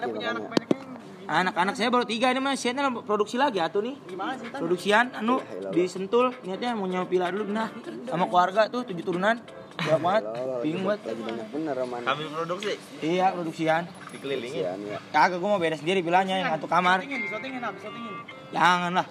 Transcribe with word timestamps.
Ada 0.00 0.06
punya 0.08 0.28
anak 0.30 0.42
makanya. 0.42 0.50
banyak 0.50 0.68
yang 0.70 0.88
Anak-anak 1.30 1.74
saya 1.76 1.88
baru 1.88 2.02
tiga 2.02 2.26
ini 2.28 2.40
mas, 2.40 2.58
siatnya 2.58 2.90
produksi 3.06 3.38
lagi 3.38 3.60
atuh 3.60 3.78
nih. 3.80 3.94
gimana 4.02 4.34
sih? 4.34 4.50
Produksian, 4.50 5.14
anu 5.14 5.38
Ya, 5.38 5.70
di 5.70 5.86
Sentul, 5.86 6.34
niatnya 6.42 6.74
mau 6.74 6.90
nyawa 6.90 7.06
pila 7.06 7.30
dulu, 7.30 7.46
nah 7.46 7.70
sama 8.04 8.26
keluarga 8.26 8.66
tuh 8.66 8.82
tujuh 8.82 9.04
turunan, 9.04 9.38
banyak 9.78 10.00
banget, 10.00 10.22
bingung 10.58 10.84
banget. 10.84 11.00
lagi 11.06 11.22
banyak 11.22 11.46
bener 11.52 11.74
roman 11.76 12.00
Kami 12.02 12.22
produksi 12.26 12.72
Iya 12.98 13.26
produksian, 13.30 13.82
dikelilingi. 14.10 14.58
Kasihan 14.58 14.80
ya 14.82 14.98
kagak 15.12 15.38
gue 15.38 15.46
mau 15.46 15.60
beres 15.62 15.78
sendiri 15.78 16.02
bilangnya 16.02 16.34
yang 16.36 16.50
satu 16.50 16.66
kamar, 16.66 16.98
Syutingin, 16.98 17.62
habis 17.62 17.78
syutingin. 17.78 18.14
jangan 18.50 18.90
lah, 18.90 19.06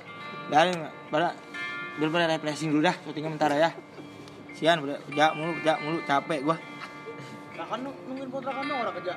biarin 0.52 0.76
pada 1.08 1.28
biar 1.96 2.10
pada 2.10 2.26
refreshing 2.28 2.70
dulu 2.70 2.84
dah, 2.84 2.96
syutingnya 3.00 3.32
bentar 3.32 3.50
ya. 3.54 3.71
Sian, 4.52 4.84
udah 4.84 5.00
kerja 5.08 5.32
mulu, 5.32 5.56
kerja 5.56 5.74
mulu, 5.80 5.98
capek 6.04 6.40
gua. 6.44 6.60
Lah 7.56 7.64
kan 7.64 7.80
nu- 7.80 7.96
nungguin 8.08 8.28
kontrakan 8.28 8.68
orang 8.68 8.96
kerja. 9.00 9.16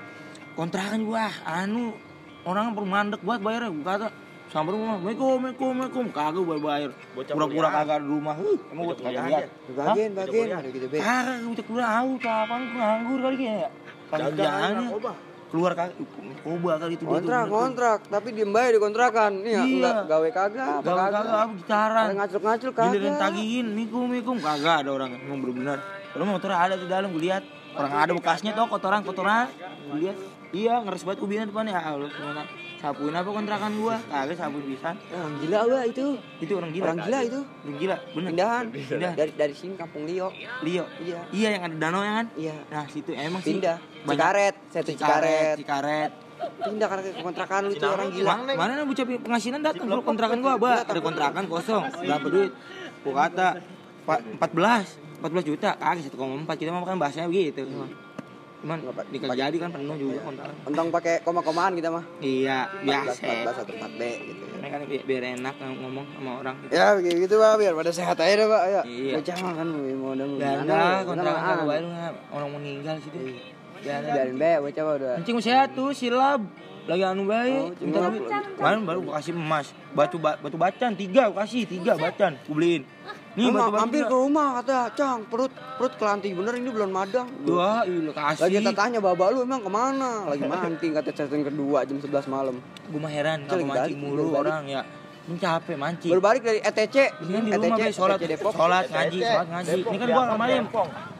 Kontrakan 0.53 1.00
gua 1.09 1.32
anu 1.45 1.96
orang 2.45 2.77
perlu 2.77 2.88
mandek 2.88 3.20
buat 3.24 3.41
bayarnya 3.41 3.73
gua 3.73 3.84
kata 3.87 4.09
sampai 4.52 4.70
rumah 4.77 5.01
Assalamualaikum 5.01 5.24
Assalamualaikum 5.24 5.73
Assalamualaikum 5.73 6.05
kagak 6.12 6.45
bayar. 6.45 6.91
Bayar 6.93 7.33
pura-pura 7.33 7.69
kagak 7.73 7.98
di 8.05 8.09
rumah. 8.12 8.34
Huh, 8.37 8.59
emang 8.69 8.84
gua 8.84 8.96
kagak 9.01 9.24
lihat. 9.33 9.48
bagian 9.73 10.10
bagian 10.12 10.46
gitu 10.69 10.87
be? 10.93 10.96
Kagak 11.01 11.37
udah 11.48 11.65
keluar 11.65 11.84
aku 11.88 12.12
kapan 12.20 12.60
gua 12.69 12.83
nganggur 12.84 13.19
kali 13.24 13.37
kayaknya 13.41 13.69
narkoba. 14.12 15.12
keluar 15.52 15.73
kagak 15.77 15.96
koba 16.45 16.73
kali 16.80 16.93
itu 16.96 17.05
kontrak 17.05 17.45
tuh. 17.45 17.52
kontrak 17.52 17.98
tapi 18.09 18.29
diem 18.32 18.51
bae 18.52 18.69
di 18.73 18.80
kontrakan. 18.80 19.32
Nih 19.41 19.52
ya 19.52 19.62
Iya. 19.65 19.69
enggak 19.69 19.96
gawe 20.09 20.29
kagak 20.32 20.69
apa 20.69 20.84
Gak 20.84 20.96
kagak. 20.96 21.24
apa 21.29 21.52
gitaran. 21.60 22.07
Ngacul 22.16 22.41
ngacul 22.41 22.71
Giliran 22.73 22.93
kagak 22.93 23.21
tagihin 23.21 23.66
mikum 23.73 24.05
mikum 24.09 24.37
kagak 24.41 24.77
ada 24.84 24.91
orang 24.93 25.16
emang 25.16 25.41
bener-bener. 25.45 25.79
Kalau 26.12 26.24
motor 26.29 26.52
ada 26.52 26.77
di 26.77 26.87
dalam 26.88 27.09
gue 27.12 27.24
lihat. 27.24 27.45
Orang 27.73 27.93
ada 27.96 28.12
bekasnya 28.12 28.52
tuh 28.52 28.69
kotoran 28.69 29.01
kotoran. 29.01 29.48
Gue 29.88 30.09
lihat 30.09 30.16
iya 30.52 30.74
ngeres 30.80 31.02
banget 31.02 31.19
ubinnya 31.20 31.45
depannya 31.48 31.73
ah 31.73 31.97
lu 31.97 32.06
gimana? 32.06 32.45
Sapuin 32.77 33.15
apa 33.15 33.30
kontrakan 33.30 33.73
gua? 33.79 33.97
Kagak 34.05 34.37
sapuin 34.37 34.66
bisa 34.66 34.90
orang 34.93 35.35
gila 35.38 35.59
gua 35.65 35.80
itu. 35.87 36.07
Itu 36.43 36.52
orang 36.59 36.71
gila. 36.71 36.85
Orang 36.85 36.99
gila 37.07 37.18
itu. 37.23 37.40
Orang 37.40 37.76
gila 37.79 37.96
bener. 38.13 38.30
Pindahan. 38.35 38.65
Pindah. 38.68 39.13
dari 39.15 39.32
dari 39.32 39.54
sini 39.54 39.74
kampung 39.79 40.02
Lio. 40.04 40.29
Lio. 40.60 40.85
Iya. 40.99 41.21
Iya 41.30 41.49
yang 41.57 41.63
ada 41.63 41.76
danau 41.79 42.02
ya 42.02 42.13
kan? 42.18 42.26
Iya. 42.35 42.54
Nah 42.68 42.85
situ 42.91 43.10
emang 43.15 43.41
sih 43.41 43.57
pindah. 43.57 43.79
Cikaret. 44.04 44.54
Saya 44.68 44.82
tuh 44.82 44.93
Cikaret 44.93 45.57
Cikaret. 45.57 46.13
Pindah 46.43 46.87
karena 46.91 47.02
ke 47.07 47.10
kontrakan 47.23 47.60
lu 47.71 47.73
tuh 47.79 47.88
orang 47.88 48.09
gila. 48.10 48.29
Ma- 48.35 48.59
mana 48.59 48.73
nih 48.76 48.85
bocah 48.85 49.04
pengasinan 49.23 49.60
datang 49.63 49.87
lu 49.87 50.02
kontrakan 50.02 50.38
gua 50.43 50.59
ba. 50.59 50.82
Ada 50.82 51.01
kontrakan 51.01 51.45
kosong. 51.46 51.87
Berapa 52.02 52.26
duit? 52.26 52.51
Gua 53.07 53.15
kata 53.24 53.63
pa- 54.02 54.23
14 54.43 54.98
14 55.23 55.46
juta. 55.46 55.79
Kagak 55.79 56.02
1,4 56.10 56.19
kita 56.59 56.74
mah 56.74 56.82
kan 56.82 56.98
bahasanya 56.98 57.30
begitu 57.30 57.63
cuman 58.63 58.79
nikah 59.10 59.35
jadi 59.35 59.57
kan 59.59 59.71
penuh 59.74 59.96
juga 59.99 60.23
kontrakan 60.23 60.55
untung 60.71 60.88
pakai 60.95 61.15
koma-komaan 61.27 61.74
kita 61.74 61.91
mah. 61.91 62.05
Iya 62.23 62.71
14 62.79 62.87
biasa. 62.87 63.23
14 63.43 63.63
atau 63.66 63.74
4B 63.74 64.00
gitu 64.22 64.43
ya. 64.47 64.54
Ini 64.62 64.69
kan 64.71 64.81
bi- 64.87 65.03
biar 65.03 65.22
enak 65.34 65.54
ngomong 65.59 66.06
sama 66.15 66.31
orang 66.38 66.56
Ya 66.71 66.94
begitu 66.94 67.27
gitu 67.27 67.34
pak. 67.43 67.53
Biar 67.59 67.72
pada 67.75 67.91
sehat 67.91 68.16
aja 68.22 68.34
deh 68.38 68.47
pak. 68.47 68.62
Ya. 68.71 68.82
Iya. 68.87 69.12
Bocah 69.19 69.37
mah 69.43 69.53
kan 69.59 69.66
mau 69.66 69.82
udah 69.82 69.97
mau 69.99 70.10
ada 70.15 70.25
lu? 70.25 70.37
kontrakan 71.10 71.43
kagak 71.43 71.59
ah. 71.59 71.66
bayar 71.66 71.84
nggak? 71.91 72.12
Orang 72.31 72.49
meninggal 72.54 72.94
situ. 73.03 73.19
Biar 73.82 73.94
ada. 73.99 74.10
Biarin 74.15 74.37
be 74.38 74.50
bocah 74.62 74.82
mah 74.87 74.94
udah. 74.94 75.12
Kencing 75.19 75.38
sehat 75.43 75.69
tuh 75.75 75.91
silap. 75.91 76.41
Lagi 76.82 77.03
anu 77.06 77.31
baik 77.31 77.62
Oh, 77.62 77.71
minta 77.78 78.10
duit 78.10 78.26
kemarin 78.59 78.82
baru 78.82 79.00
kasih 79.15 79.34
emas. 79.34 79.71
Batu 79.94 80.19
ba- 80.19 80.38
batu 80.38 80.54
bacan 80.54 80.94
tiga 80.94 81.31
kasih 81.34 81.62
tiga 81.66 81.99
bacan. 81.99 82.38
Gua 82.47 82.54
beliin 82.54 82.82
nih 83.33 83.49
batu 83.49 83.99
ke 84.05 84.12
rumah 84.12 84.61
kata, 84.61 84.93
"Cang, 84.93 85.25
perut 85.25 85.53
perut 85.81 85.93
kelanting 85.97 86.37
bener 86.37 86.53
ini 86.61 86.69
belum 86.69 86.93
madang." 86.93 87.28
dua 87.49 87.81
iya 87.88 88.12
kasih 88.12 88.61
Lagi 88.61 88.77
tanya 88.77 88.99
bapak 89.00 89.33
lu 89.33 89.49
emang 89.49 89.65
ke 89.65 89.71
mana? 89.72 90.28
Lagi 90.28 90.44
mancing 90.44 90.93
kata 90.93 91.11
chatting 91.16 91.43
kedua 91.43 91.88
jam 91.88 91.97
11 91.97 92.28
malam. 92.28 92.56
gua 92.93 93.00
mah 93.00 93.12
heran 93.12 93.49
kalau 93.49 93.65
mancing 93.65 93.97
balik, 93.97 93.97
mulu 93.97 94.25
orang 94.37 94.69
ya 94.69 94.83
ini 95.22 95.38
capek 95.38 95.77
mancing 95.78 96.10
Baru 96.10 96.21
balik 96.21 96.43
dari 96.43 96.60
ETC. 96.60 96.97
ini 97.25 97.31
kan 97.33 97.43
di 97.47 97.50
rumah 97.55 97.78
be 97.78 97.93
sholat 97.94 98.19
ETC 98.21 98.31
Depok. 98.37 98.53
sholat 98.53 98.84
ngaji 98.91 99.19
sholat 99.22 99.48
ngaji 99.48 99.78
ini 99.81 99.97
kan 99.97 100.09
gua 100.10 100.25
kemarin 100.34 100.62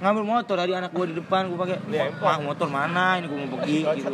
ngambil 0.03 0.25
motor 0.27 0.55
dari 0.59 0.73
anak 0.75 0.91
gua 0.93 1.07
di 1.07 1.15
depan 1.17 1.43
gua 1.49 1.59
pakai 1.65 1.79
ah 2.21 2.39
motor 2.43 2.69
mana 2.69 3.07
ini 3.17 3.27
gua 3.31 3.39
mau 3.41 3.49
pergi 3.57 3.77
gitu 3.99 4.13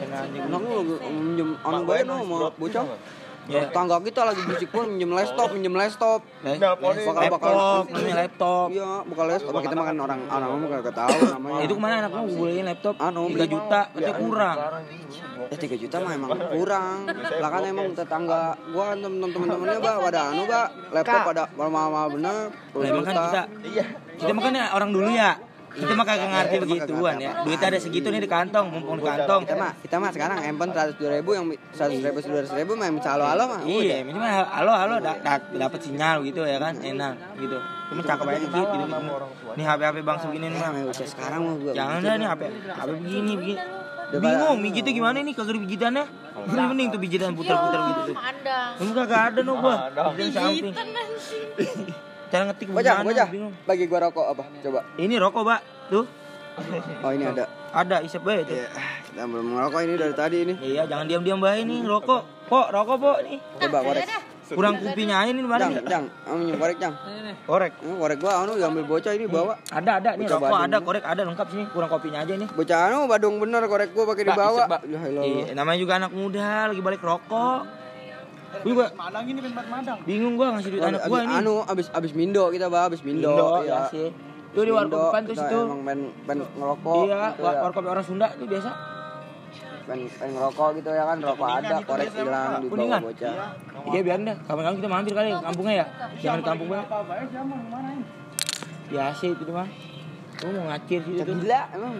Kena 0.00 0.16
anjing. 0.24 0.42
Enak 0.48 0.60
lu 0.64 0.96
minjem 1.12 1.48
anu 1.60 1.84
bae 1.84 2.00
no 2.08 2.14
sama 2.24 2.48
bocah. 2.56 2.84
Ya. 3.50 3.66
Tangga 3.68 3.98
kita 3.98 4.22
lagi 4.22 4.40
berisik 4.40 4.70
pun 4.70 4.86
minjem 4.88 5.10
laptop, 5.10 5.50
minjem 5.50 5.74
laptop. 5.74 6.22
Les- 6.40 6.56
Bakal 6.56 7.22
bakal 7.28 7.50
laptop 7.50 7.84
namanya 7.90 8.14
laptop 8.16 8.66
Iya, 8.70 8.90
bukan 9.02 9.24
laptop. 9.26 9.52
Kita 9.60 9.74
makan 9.76 9.96
orang 9.98 10.20
orang 10.24 10.48
mah 10.54 10.68
kagak 10.72 10.94
tahu 10.94 11.16
namanya. 11.28 11.60
itu 11.60 11.72
ke 11.72 11.80
mana 11.80 11.94
anak 11.98 12.10
gua 12.12 12.22
beliin 12.22 12.64
laptop 12.64 12.94
Anu, 12.96 13.22
3 13.24 13.34
beli. 13.34 13.46
juta 13.48 13.80
itu 13.92 14.12
kurang 14.16 14.56
Ya 15.42 15.56
3 15.58 15.76
juta 15.76 15.96
mah 15.98 16.12
emang 16.12 16.30
kurang. 16.52 16.96
Lah 17.10 17.50
kan 17.50 17.62
emang 17.64 17.86
tetangga 17.90 18.40
gua 18.70 18.84
kan 18.86 18.98
temen-temen 18.98 19.46
temennya 19.48 19.78
Mbak 19.78 19.96
pada 20.00 20.20
anu 20.30 20.42
Mbak, 20.44 20.66
laptop 20.92 21.20
pada 21.26 21.42
mahal-mahal 21.50 22.08
bener. 22.12 22.36
10 22.70 22.76
Lah 22.76 22.86
emang 22.88 23.04
kan 23.04 23.14
juta. 23.14 23.24
kita 23.26 23.42
kita 24.16 24.30
mah 24.30 24.42
kan 24.42 24.52
ya 24.54 24.64
orang 24.70 24.90
dulu 24.90 25.10
ya. 25.10 25.32
Kita 25.70 25.92
mah 25.94 26.06
kagak 26.06 26.28
ngerti 26.30 26.54
Kita 26.54 26.66
mah 26.66 26.70
begituan 26.74 27.14
ya. 27.22 27.30
Duit 27.46 27.60
ada 27.62 27.78
segitu 27.78 28.08
nih 28.10 28.20
di 28.22 28.30
kantong, 28.30 28.66
mumpung 28.74 28.98
di 28.98 29.04
kantong. 29.06 29.40
Kita 29.46 29.54
mah 29.54 29.70
kita 29.78 29.96
mah 30.02 30.10
sekarang 30.10 30.36
handphone 30.42 30.72
100 30.74 30.98
ribu 30.98 31.30
yang 31.38 31.44
100 31.46 32.02
ribu 32.02 32.18
200 32.18 32.58
ribu 32.58 32.72
mah 32.74 32.86
yang 32.90 32.96
halo-halo 32.98 33.44
mah. 33.46 33.60
Iya, 33.62 33.96
ini 34.02 34.18
mah 34.18 34.50
halo 34.50 34.72
halo 34.74 34.94
da- 34.98 35.20
da- 35.22 35.46
dapat 35.46 35.80
sinyal 35.80 36.26
gitu 36.26 36.42
ya 36.42 36.58
kan, 36.58 36.74
enak 36.74 37.14
gitu. 37.38 37.56
Cuma 37.90 38.02
cakep 38.02 38.26
aja 38.26 38.38
dikit 38.42 38.68
gitu. 38.74 38.84
Nih 39.58 39.64
HP 39.66 39.80
HP 39.82 39.96
bang 40.02 40.18
segini 40.18 40.46
nih. 40.50 40.58
Udah, 40.58 40.70
mah 40.74 40.82
usia 40.90 41.06
sekarang 41.06 41.40
mah 41.46 41.54
gua. 41.58 41.72
Jangan 41.74 41.98
dah 42.02 42.14
nih 42.18 42.26
HP 42.26 42.42
HP 42.66 42.88
begini 42.98 43.32
begini. 43.38 43.60
Bingung 44.10 44.58
mijitnya 44.58 44.90
gimana 44.90 45.16
nih 45.22 45.34
kagak 45.38 45.54
ada 45.54 45.60
pijitannya. 45.62 46.04
Ini 46.40 46.62
mending 46.66 46.88
tuh 46.90 46.98
pijitan 46.98 47.30
putar-putar 47.30 47.80
gitu 47.94 48.02
tuh. 48.10 48.16
Kagak 48.90 49.22
ada 49.30 49.40
no 49.46 49.52
gua. 49.62 49.76
Pijitan 50.18 50.50
samping. 50.50 50.74
Cara 52.30 52.42
ngetik 52.46 52.70
Bocah, 52.70 52.94
gimana, 52.94 53.06
bocah. 53.10 53.28
bingung. 53.28 53.54
Bagi 53.66 53.84
gua 53.90 53.98
rokok 54.06 54.26
apa? 54.30 54.42
Coba. 54.62 54.80
Ini 54.96 55.14
rokok, 55.18 55.42
Pak. 55.42 55.60
Tuh. 55.90 56.06
Oh, 57.02 57.10
ini 57.10 57.24
ada. 57.26 57.44
Ada 57.74 57.96
isep 58.06 58.22
bae 58.22 58.42
tuh. 58.46 58.54
Iya, 58.54 58.68
kita 59.06 59.22
belum 59.26 59.54
ngerokok 59.58 59.80
ini 59.82 59.94
dari 59.98 60.14
tadi 60.14 60.36
ini. 60.46 60.54
Iya, 60.62 60.82
jangan 60.86 61.06
diam-diam 61.10 61.42
bae 61.42 61.62
nih 61.66 61.82
rokok. 61.82 62.22
Pok, 62.46 62.66
rokok, 62.70 62.96
Pok 63.02 63.18
nih. 63.26 63.38
Coba 63.58 63.78
korek. 63.82 64.06
Kurang 64.50 64.82
kopinya 64.82 65.22
aja 65.22 65.30
nih 65.30 65.46
mana 65.46 65.62
Jang, 65.62 65.72
nih? 65.78 65.86
jang, 65.86 66.04
anu 66.26 66.34
minjem 66.42 66.58
korek, 66.58 66.76
jang. 66.82 66.94
Korek. 67.46 67.72
Ini 67.86 67.94
korek 68.02 68.18
gua 68.18 68.32
anu 68.42 68.58
diambil 68.58 68.82
bocah 68.82 69.12
ini 69.14 69.30
bawa. 69.30 69.54
Ada, 69.70 70.02
ada 70.02 70.10
nih 70.18 70.26
rokok 70.26 70.58
ada, 70.58 70.78
korek 70.82 71.04
ada 71.06 71.22
lengkap 71.22 71.46
sini. 71.54 71.64
Kurang 71.70 71.86
kopinya 71.86 72.18
aja 72.26 72.34
nih. 72.34 72.50
Bocah 72.50 72.78
anu 72.90 73.06
badung 73.06 73.38
bener 73.38 73.62
korek 73.70 73.94
gua 73.94 74.10
pakai 74.10 74.26
Pak, 74.26 74.34
dibawa. 74.34 74.62
Ya. 74.90 74.98
Iya, 75.22 75.54
namanya 75.54 75.78
juga 75.78 76.02
anak 76.02 76.10
muda 76.10 76.66
lagi 76.66 76.82
balik 76.82 76.98
rokok. 76.98 77.62
Gue 78.50 78.72
juga 78.74 78.86
Madang 78.92 79.24
ini 79.24 79.40
tempat 79.40 79.66
Madang. 79.66 79.98
bingung 80.02 80.34
gua 80.34 80.46
ngasih 80.58 80.70
duit 80.74 80.82
anak 80.82 81.00
gua 81.06 81.20
ini. 81.22 81.34
Anu 81.38 81.54
abis 81.64 81.86
abis 81.94 82.12
mindo 82.12 82.44
kita 82.50 82.66
bah 82.66 82.90
abis 82.90 83.00
mindo. 83.00 83.30
Indo, 83.30 83.48
iya. 83.62 83.86
ya 83.86 83.88
sih. 83.88 84.08
Tuh 84.50 84.62
di 84.66 84.72
warkop 84.74 84.90
Mindo, 84.90 85.06
depan 85.06 85.22
tuh 85.22 85.36
situ. 85.38 85.58
Emang 85.62 85.80
pengen 85.86 86.00
pengen 86.26 86.38
ngerokok. 86.58 86.94
Iya, 87.06 87.18
gitu 87.30 87.42
wa- 87.46 87.54
ya. 87.54 87.60
warkop 87.62 87.82
orang 87.86 88.02
Sunda 88.04 88.26
tuh 88.34 88.46
biasa. 88.50 88.70
Pengen, 89.86 90.06
pengen 90.10 90.32
ngerokok 90.34 90.68
gitu 90.76 90.90
ya 90.90 91.04
kan, 91.06 91.16
rokok 91.22 91.46
ada, 91.46 91.76
korek 91.82 92.08
hilang 92.10 92.52
dibawa 92.58 92.70
Kuningan? 92.74 93.00
bocah. 93.06 93.32
Iya 93.90 94.00
biarin 94.02 94.24
dah. 94.26 94.36
Kapan-kapan 94.42 94.76
kita 94.76 94.88
mampir 94.90 95.12
kali 95.14 95.28
kampungnya 95.32 95.74
ya. 95.78 95.86
Jangan 96.18 96.36
di 96.36 96.44
kampung 96.44 96.68
banget. 96.68 96.86
Apa 96.90 96.98
bae 97.06 97.24
zaman 97.30 97.58
gimana 97.62 97.88
ini? 97.94 98.04
Ya 98.90 99.04
sih 99.14 99.30
itu 99.30 99.52
mah. 99.54 99.68
Lu 100.40 100.48
mau 100.50 100.64
ngacir 100.68 101.00
sih 101.06 101.14
itu. 101.14 101.32
gila 101.38 101.60
emang. 101.70 101.94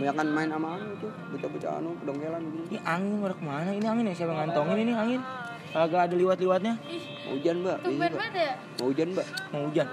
Banyakan 0.00 0.26
main 0.32 0.48
sama 0.48 0.80
anu 0.80 0.96
itu, 0.96 1.08
bocah-bocah 1.12 1.70
anu 1.76 1.92
pedongkelan 2.00 2.40
begini. 2.40 2.64
Ini 2.72 2.78
angin 2.88 3.14
pada 3.20 3.34
ke 3.36 3.44
mana? 3.44 3.70
Ini 3.76 3.86
angin 3.86 4.04
ya 4.08 4.14
siapa 4.16 4.32
ngantongin 4.32 4.76
ini 4.80 4.92
angin? 4.96 5.20
Agak 5.76 6.00
ada 6.08 6.14
liwat-liwatnya. 6.16 6.74
Mau 7.28 7.36
hujan, 7.36 7.56
Mbak. 7.60 7.76
Ini, 7.76 7.84
Tumben 7.84 8.00
Mbak. 8.00 8.16
banget 8.16 8.34
ya. 8.34 8.52
Mau 8.80 8.86
hujan, 8.88 9.08
Mbak. 9.12 9.26
Mau 9.52 9.60
hujan. 9.68 9.86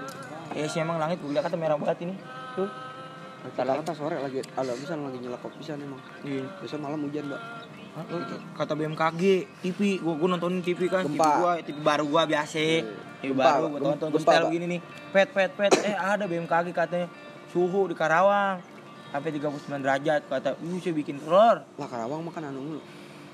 Ya 0.56 0.64
sih 0.64 0.80
emang 0.80 0.96
langit 0.96 1.20
gue 1.20 1.28
kata 1.36 1.56
merah 1.60 1.76
banget 1.76 2.08
ini. 2.08 2.14
Tuh. 2.56 2.70
Kata-kata 3.52 3.92
sore 3.92 4.16
lagi, 4.16 4.40
ala 4.56 4.72
bisa 4.72 4.96
lagi 4.96 5.18
nyelakop 5.20 5.52
bisa 5.60 5.76
emang. 5.76 6.00
Iya. 6.24 6.44
Besok 6.64 6.80
malam 6.80 7.04
hujan, 7.04 7.28
Mbak. 7.28 7.42
Kata 8.56 8.72
BMKG, 8.72 9.22
TV, 9.60 10.00
gua, 10.00 10.14
gua 10.16 10.28
nontonin 10.32 10.64
TV 10.64 10.88
kan, 10.88 11.04
TV 11.04 11.20
Gempa. 11.20 11.30
gua, 11.36 11.52
TV 11.60 11.76
baru 11.84 12.04
gua 12.08 12.24
biasa. 12.24 12.56
TV 13.20 13.36
Gempa, 13.36 13.44
baru 13.44 13.66
gua 13.68 13.80
tonton 13.92 14.08
Gempa, 14.08 14.12
terus 14.16 14.24
style 14.24 14.44
begini 14.48 14.64
nih. 14.72 14.80
Pet 15.12 15.28
pet 15.36 15.50
pet, 15.52 15.72
eh 15.84 15.96
ada 15.98 16.24
BMKG 16.24 16.72
katanya 16.72 17.12
suhu 17.52 17.92
di 17.92 17.94
Karawang 17.98 18.77
sampai 19.08 19.30
39 19.32 19.80
derajat 19.80 20.20
kata, 20.28 20.50
"Uh, 20.60 20.78
saya 20.80 20.94
bikin 20.94 21.16
telur." 21.20 21.64
Lah 21.64 21.88
Karawang 21.88 22.22
makan 22.24 22.42
anu 22.52 22.60
mulu. 22.60 22.80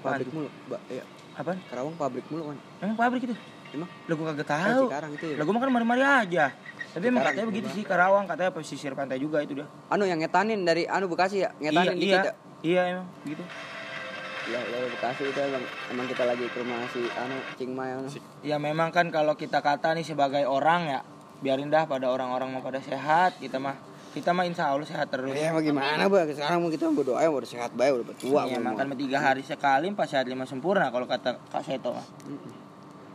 Pabrik 0.05 0.29
mulu, 0.31 0.49
Mbak. 0.69 0.81
Iya. 0.93 1.05
Apa? 1.35 1.53
Karawang 1.73 1.95
pabrik 1.97 2.27
mulu 2.29 2.53
kan. 2.53 2.59
Emang 2.85 2.97
pabrik 2.97 3.23
itu? 3.27 3.35
Emang? 3.75 3.89
Lah 3.91 4.15
gua 4.15 4.27
kagak 4.31 4.47
Kan 4.47 4.59
tahu. 4.61 4.85
Cikarang 4.87 5.13
itu 5.17 5.25
ya. 5.33 5.37
Lah 5.41 5.45
gua 5.49 5.55
makan 5.59 5.71
mari-mari 5.75 6.03
aja. 6.05 6.45
Tapi 6.95 7.05
emang 7.11 7.27
katanya 7.27 7.43
itu, 7.43 7.51
begitu 7.51 7.69
sih 7.75 7.83
Karawang, 7.83 8.25
katanya 8.31 8.55
pesisir 8.55 8.95
pantai 8.95 9.19
juga 9.19 9.43
itu 9.43 9.59
dia. 9.59 9.67
Anu 9.91 10.07
yang 10.07 10.23
ngetanin 10.23 10.63
dari 10.63 10.87
anu 10.87 11.11
Bekasi 11.11 11.43
ya, 11.43 11.51
Iya, 11.59 11.75
ngetanin 11.75 11.97
iya. 11.99 11.99
dikit 11.99 12.23
ya. 12.23 12.35
Iya 12.65 12.83
emang 12.95 13.07
gitu. 13.27 13.45
Ya, 14.45 14.61
ya 14.63 14.77
Bekasi 14.95 15.23
itu 15.27 15.41
emang, 15.43 15.65
emang 15.91 16.07
kita 16.07 16.23
lagi 16.23 16.47
ke 16.47 16.57
rumah 16.63 16.79
si 16.95 17.03
anu 17.19 17.37
Cing 17.59 17.73
Mai 17.75 17.99
anu. 17.99 18.07
Ya 18.47 18.63
memang 18.63 18.95
kan 18.95 19.11
kalau 19.11 19.35
kita 19.35 19.59
kata 19.59 19.99
nih 19.99 20.07
sebagai 20.07 20.47
orang 20.47 20.87
ya 20.87 21.01
biarin 21.43 21.67
dah 21.69 21.85
pada 21.91 22.09
orang-orang 22.09 22.55
mau 22.55 22.63
pada 22.63 22.79
sehat 22.79 23.37
kita 23.43 23.59
mah 23.59 23.75
Kita 24.15 24.31
mah 24.31 24.47
insya 24.47 24.71
Allah 24.71 24.87
sehat 24.87 25.11
terus. 25.11 25.35
Ya 25.35 25.51
mau 25.51 25.59
gimana 25.59 26.07
bah 26.07 26.23
sekarang 26.31 26.63
mau 26.63 26.71
kita 26.71 26.87
berdoa 26.87 27.19
ya 27.19 27.29
udah 27.35 27.51
sehat 27.51 27.75
baik 27.75 28.07
udah 28.07 28.15
tua 28.15 28.47
Iya, 28.47 28.63
mau 28.63 28.71
makan 28.79 28.95
tiga 28.95 29.19
hari 29.19 29.43
sekali, 29.43 29.91
empat 29.91 30.07
sehat 30.07 30.31
lima 30.31 30.47
sempurna 30.47 30.95
kalau 30.95 31.11
kata 31.11 31.35
Kak 31.51 31.67
Seto 31.67 31.91
mah. 31.91 32.07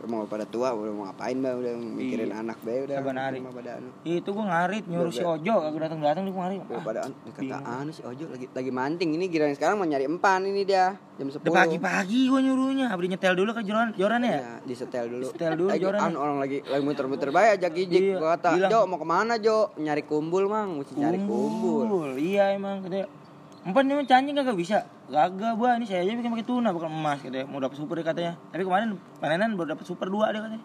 Mau 0.00 0.24
pada 0.24 0.44
tua 0.44 0.72
udah 0.72 0.92
mau 0.92 1.04
ngapain 1.04 1.36
bah 1.36 1.52
udah 1.52 1.72
mikirin 1.76 2.32
anak 2.32 2.56
baik 2.60 2.88
udah. 2.88 2.96
Sama 2.98 3.52
pada 3.52 3.70
anu 3.76 3.88
Itu 4.00 4.32
gua 4.32 4.44
ngarit 4.46 4.84
nyuruh 4.84 5.10
si 5.10 5.20
Ojo 5.20 5.54
kagak 5.60 5.80
datang 5.82 6.00
datang 6.00 6.24
di 6.24 6.32
kemari. 6.32 6.56
udah 6.56 6.72
Ah, 6.72 6.80
pada 6.80 7.00
kata 7.30 7.56
anu 7.60 7.90
si 7.90 8.00
Ojo 8.00 8.24
lagi 8.26 8.46
lagi 8.48 8.70
mancing 8.70 9.10
ini 9.12 9.28
giliran 9.28 9.52
sekarang 9.52 9.76
mau 9.76 9.84
nyari 9.84 10.04
empan 10.04 10.40
ini 10.42 10.64
dia 10.64 10.96
jam 11.20 11.28
10 11.28 11.42
Udah 11.42 11.52
pagi-pagi 11.52 12.20
gua 12.26 12.40
nyuruhnya, 12.40 12.86
abdi 12.88 13.06
nyetel 13.08 13.34
dulu 13.34 13.50
ke 13.52 13.60
joran 13.60 13.92
joran 13.92 14.24
ya. 14.24 14.32
Ya, 14.32 14.52
disetel 14.64 15.04
dulu. 15.06 15.22
Disetel 15.28 15.52
dulu 15.54 15.68
lagi, 15.68 15.84
jorannya. 15.84 16.08
anu, 16.08 16.16
orang 16.16 16.38
lagi 16.38 16.58
lagi 16.64 16.82
muter-muter 16.82 17.28
baik 17.28 17.50
aja 17.60 17.68
kijik. 17.68 18.00
Iya, 18.00 18.16
Gua 18.16 18.28
kata, 18.34 18.48
bilang. 18.56 18.70
"Jo, 18.72 18.80
mau 18.88 18.96
ke 18.96 19.04
mana, 19.04 19.34
Jo? 19.36 19.56
Nyari 19.76 20.02
kumbul, 20.02 20.48
Mang. 20.48 20.80
Mesti 20.80 20.96
nyari 20.96 21.20
kumbul." 21.20 22.16
Iya 22.16 22.56
emang 22.56 22.80
katanya. 22.80 23.19
Empat 23.60 23.82
nih 23.84 24.08
cancing 24.08 24.32
kagak 24.32 24.56
bisa. 24.56 24.78
Gagak 25.12 25.52
gua 25.60 25.76
ini 25.76 25.84
saya 25.84 26.00
aja 26.00 26.16
bikin 26.16 26.32
pakai 26.32 26.46
tuna 26.48 26.72
bukan 26.72 26.88
emas 26.88 27.20
katanya. 27.20 27.44
Mau 27.44 27.60
dapat 27.60 27.76
super 27.76 28.00
dia 28.00 28.06
katanya. 28.08 28.32
Tapi 28.48 28.62
kemarin 28.64 28.96
panenan 29.20 29.52
baru 29.52 29.76
dapat 29.76 29.84
super 29.84 30.08
dua 30.08 30.32
dia 30.32 30.40
katanya. 30.40 30.64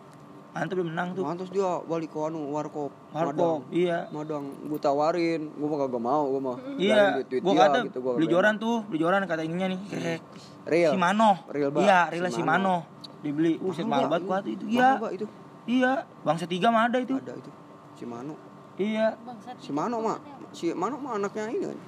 Mantap 0.56 0.80
dia 0.80 0.88
menang 0.88 1.10
tuh. 1.12 1.24
Mantus 1.28 1.52
dia 1.52 1.68
balik 1.84 2.16
ke 2.16 2.20
anu 2.24 2.56
warkop. 2.56 2.96
Warkop, 3.12 3.68
iya. 3.76 4.08
Madang, 4.16 4.48
gua 4.72 4.80
tawarin, 4.80 5.52
gua 5.60 5.68
mah 5.68 5.78
kagak 5.84 6.00
mau, 6.00 6.24
gua 6.32 6.40
mah. 6.40 6.58
Iya, 6.80 7.20
gua 7.44 7.54
kata 7.60 7.78
gitu, 7.92 8.00
gua 8.00 8.16
beli 8.16 8.28
joran 8.32 8.56
tuh, 8.56 8.88
beli 8.88 9.04
joran 9.04 9.28
kata 9.28 9.44
ininya 9.44 9.76
nih. 9.76 9.80
Kayak 9.92 10.20
Real. 10.72 10.92
Si 10.96 10.98
Mano. 10.98 11.30
Real. 11.52 11.70
Iya, 11.76 12.00
real 12.08 12.26
si 12.32 12.40
Si 12.40 12.44
Mano. 12.48 12.88
Dibeli, 13.20 13.60
uh, 13.60 13.74
set 13.76 13.84
mahal 13.84 14.08
banget 14.08 14.24
gua 14.24 14.40
itu. 14.48 14.66
Iya. 14.72 14.90
Itu. 15.12 15.28
Iya, 15.68 15.92
bangsa 16.24 16.48
tiga 16.48 16.72
mah 16.72 16.88
ada 16.88 17.04
itu. 17.04 17.20
Ada 17.20 17.36
itu. 17.36 17.52
Si 18.00 18.08
Mano. 18.08 18.40
Iya. 18.80 19.20
Si 19.60 19.76
Mano 19.76 20.00
mah, 20.00 20.18
si 20.56 20.72
Mano 20.72 20.96
mah 21.04 21.20
anaknya 21.20 21.52
ini 21.52 21.60
kan. 21.68 21.80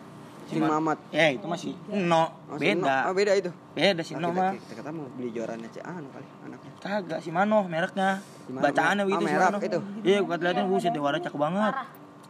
Si 0.48 0.58
Mamat. 0.58 0.98
Eh, 1.12 1.36
itu 1.36 1.46
masih 1.46 1.76
no, 1.90 2.32
Oh, 2.48 2.56
si 2.56 2.72
No. 2.72 2.88
beda. 2.88 2.96
Ah, 3.04 3.12
beda 3.12 3.32
itu. 3.34 3.52
Beda 3.74 4.00
si 4.00 4.16
Nah, 4.16 4.22
No 4.22 4.30
kita, 4.30 4.40
mah. 4.40 4.52
kita 4.56 4.74
kata 4.76 4.90
mau 4.90 5.06
beli 5.12 5.30
jorannya 5.30 5.68
si 5.68 5.80
Anu 5.80 6.08
kali 6.08 6.28
anaknya. 6.42 6.72
Kagak 6.80 7.20
si 7.20 7.30
Mano 7.30 7.60
mereknya. 7.66 8.24
Si 8.42 8.50
Mano, 8.50 8.64
Bacaannya 8.64 9.02
ah, 9.02 9.06
begitu 9.06 9.22
si 9.22 9.28
merek 9.30 9.44
Mano. 9.46 9.58
itu. 9.62 9.80
Iya, 10.02 10.18
gua 10.22 10.36
liatin 10.38 10.66
buset 10.66 10.90
deh 10.90 11.00
warna 11.00 11.20
cakep 11.20 11.36
banget. 11.38 11.74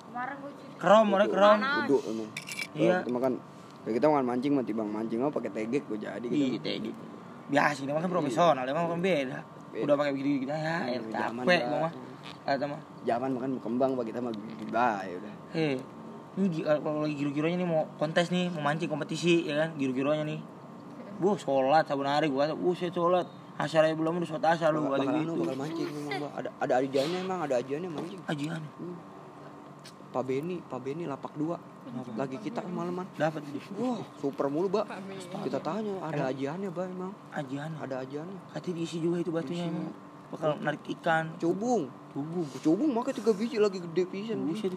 Kemarin 0.07 0.35
gue 0.35 0.51
cuci. 0.51 0.75
Krom, 0.77 1.05
mereka 1.07 1.29
krom. 1.31 1.59
Kudu 1.61 1.97
emang. 2.07 2.29
Iya. 2.73 2.95
Kalau 2.99 3.13
makan 3.13 3.31
ya 3.79 3.91
kita 3.93 4.05
makan 4.09 4.25
mancing 4.27 4.51
mah 4.51 4.65
tibang 4.65 4.89
mancing 4.89 5.19
mah 5.19 5.29
pakai 5.29 5.51
tegek 5.51 5.83
gue 5.85 5.97
jadi 5.97 6.25
Iya, 6.25 6.47
gitu. 6.51 6.59
tadi. 6.59 6.91
Biasa 7.47 7.79
ini 7.79 7.91
mah 7.91 8.01
kan 8.01 8.11
profesional, 8.11 8.65
emang 8.65 8.85
kan 8.89 8.99
beda. 8.99 9.39
Udah 9.77 9.93
pakai 9.93 10.11
begitu 10.11 10.41
gitu 10.41 10.51
ya, 10.51 10.77
Iya, 10.83 10.99
zaman 11.07 11.43
capek 11.43 11.61
gua 11.63 11.79
mah. 11.79 11.91
Kata 12.43 12.65
mah. 12.65 12.79
Zaman 13.05 13.29
makan 13.31 13.49
berkembang 13.55 13.91
bagi 13.93 14.09
kita 14.09 14.19
mah 14.19 14.33
bae 14.67 15.09
udah. 15.13 15.33
Hei, 15.53 15.75
ini 16.37 16.47
gi- 16.53 16.65
kalau 16.65 17.01
lagi 17.03 17.15
giru-gironya 17.17 17.57
nih 17.57 17.67
mau 17.67 17.89
kontes 17.97 18.29
nih, 18.29 18.53
mau 18.53 18.61
mancing 18.61 18.87
kompetisi 18.87 19.49
ya 19.49 19.65
kan, 19.65 19.69
giru-gironya 19.75 20.23
nih. 20.23 20.39
Bu, 21.17 21.33
sholat 21.33 21.89
saben 21.89 22.05
hari 22.05 22.29
gua 22.29 22.45
kata, 22.45 22.53
"Bu, 22.53 22.77
saya 22.77 22.93
sholat." 22.93 23.25
Asar 23.57 23.89
aja 23.89 23.97
belum 23.97 24.21
udah 24.21 24.29
sholat 24.29 24.45
asar 24.53 24.69
lu 24.69 24.85
Bakal, 24.85 25.01
kata 25.01 25.05
bakal 25.09 25.17
gitu. 25.17 25.33
bakal 25.41 25.57
mancing 25.57 25.89
memang. 25.89 26.29
Ada 26.37 26.49
ada 26.61 26.73
ajiannya 26.77 27.17
emang 27.25 27.39
ada 27.41 27.55
ajiannya 27.57 27.89
mancing. 27.89 28.21
Ajian. 28.29 28.61
Pak 30.13 30.23
Beni, 30.23 30.61
Pak 30.61 30.79
Beni 30.85 31.03
lapak 31.09 31.33
dua. 31.33 31.57
Lagi 32.13 32.37
kita 32.37 32.61
kemalaman. 32.61 33.09
Dapat. 33.17 33.41
Wah, 33.81 33.97
super 34.21 34.45
mulu, 34.53 34.69
Mbak. 34.69 34.85
Kita 35.41 35.57
tanya 35.57 35.97
ada 36.05 36.29
ajiannya, 36.29 36.69
Mbak 36.69 36.85
emang. 36.85 37.11
Ajian. 37.33 37.73
Ada 37.81 38.05
ajiannya. 38.05 38.39
Katanya 38.53 38.75
diisi 38.77 39.01
juga 39.01 39.25
itu 39.25 39.33
batunya 39.33 39.73
emang. 39.73 39.89
Bakal 40.29 40.61
narik 40.61 40.83
ikan. 41.01 41.33
Cubung. 41.41 41.89
Tubuh. 42.13 42.45
Cubung 42.61 42.93
makanya 42.93 43.25
tiga 43.25 43.31
biji 43.33 43.57
lagi 43.57 43.81
gede 43.81 44.03
pisan. 44.05 44.37
Buset 44.45 44.69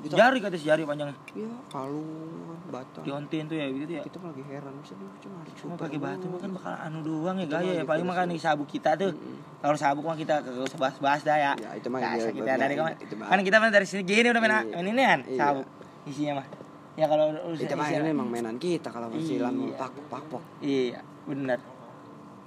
itu. 0.00 0.08
Kita- 0.08 0.16
Jari 0.16 0.38
kata 0.40 0.56
si 0.56 0.64
jari 0.64 0.82
panjangnya. 0.82 1.12
Iya, 1.30 1.52
kalung, 1.68 2.56
batang. 2.68 3.04
Diontin 3.04 3.44
tuh 3.44 3.56
ya 3.56 3.66
gitu 3.68 3.92
ya. 3.92 4.02
Kita 4.02 4.16
lagi 4.18 4.42
heran 4.48 4.72
bisa 4.80 4.94
dia 4.96 5.08
cuma 5.20 5.36
ada 5.44 5.50
Cuma 5.52 5.72
pakai 5.76 5.98
batu 6.00 6.26
kan 6.34 6.50
bakal 6.50 6.72
anu 6.74 6.98
doang 7.04 7.36
ya 7.36 7.46
gaya 7.46 7.62
ya 7.62 7.72
gitu 7.76 7.86
paling 7.86 8.06
makan 8.08 8.24
nih 8.32 8.40
sabuk 8.40 8.64
kita 8.66 8.96
tuh. 8.96 9.12
Kalau 9.60 9.76
sabuk 9.76 10.02
mah 10.02 10.16
kita 10.16 10.40
kagak 10.40 10.64
usah 10.64 10.78
bahas-bahas 10.80 11.20
dah 11.20 11.36
ya. 11.36 11.52
Ya, 11.54 11.70
itu 11.76 11.86
mah 11.86 12.00
iya, 12.00 12.32
kita 12.32 12.52
dari 12.56 12.74
kemarin. 12.74 12.96
Kan 13.20 13.38
kita 13.44 13.56
dari 13.68 13.86
sini 13.86 14.02
gini 14.02 14.26
udah 14.26 14.40
main, 14.40 14.52
Iya. 14.64 14.80
ini 14.80 15.02
kan 15.04 15.20
Iya. 15.22 15.38
sabuk 15.38 15.66
isinya 16.08 16.32
mah. 16.40 16.46
Ya 16.96 17.06
kalau 17.06 17.24
urusan 17.30 17.64
Itu 17.64 17.74
mah 17.76 17.86
ini 17.86 18.10
emang 18.10 18.28
mainan 18.28 18.56
kita 18.56 18.88
kalau 18.88 19.12
masih 19.12 19.36
Iya. 19.36 19.46
lama 19.46 19.64
pak 19.78 19.92
pakpok 20.08 20.42
Iya, 20.58 21.00
benar. 21.24 21.60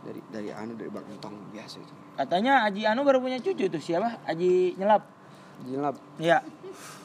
dari 0.04 0.20
dari 0.28 0.50
anu 0.52 0.76
dari 0.76 0.92
bak 0.92 1.08
entong 1.08 1.32
biasa 1.50 1.80
itu. 1.80 1.94
Katanya 2.14 2.68
Aji 2.68 2.84
Anu 2.84 3.02
baru 3.02 3.24
punya 3.24 3.40
cucu 3.40 3.72
tuh 3.72 3.80
siapa? 3.80 4.20
Aji 4.28 4.76
Nyelap. 4.76 5.08
Jilab. 5.64 5.96
Iya. 6.20 6.44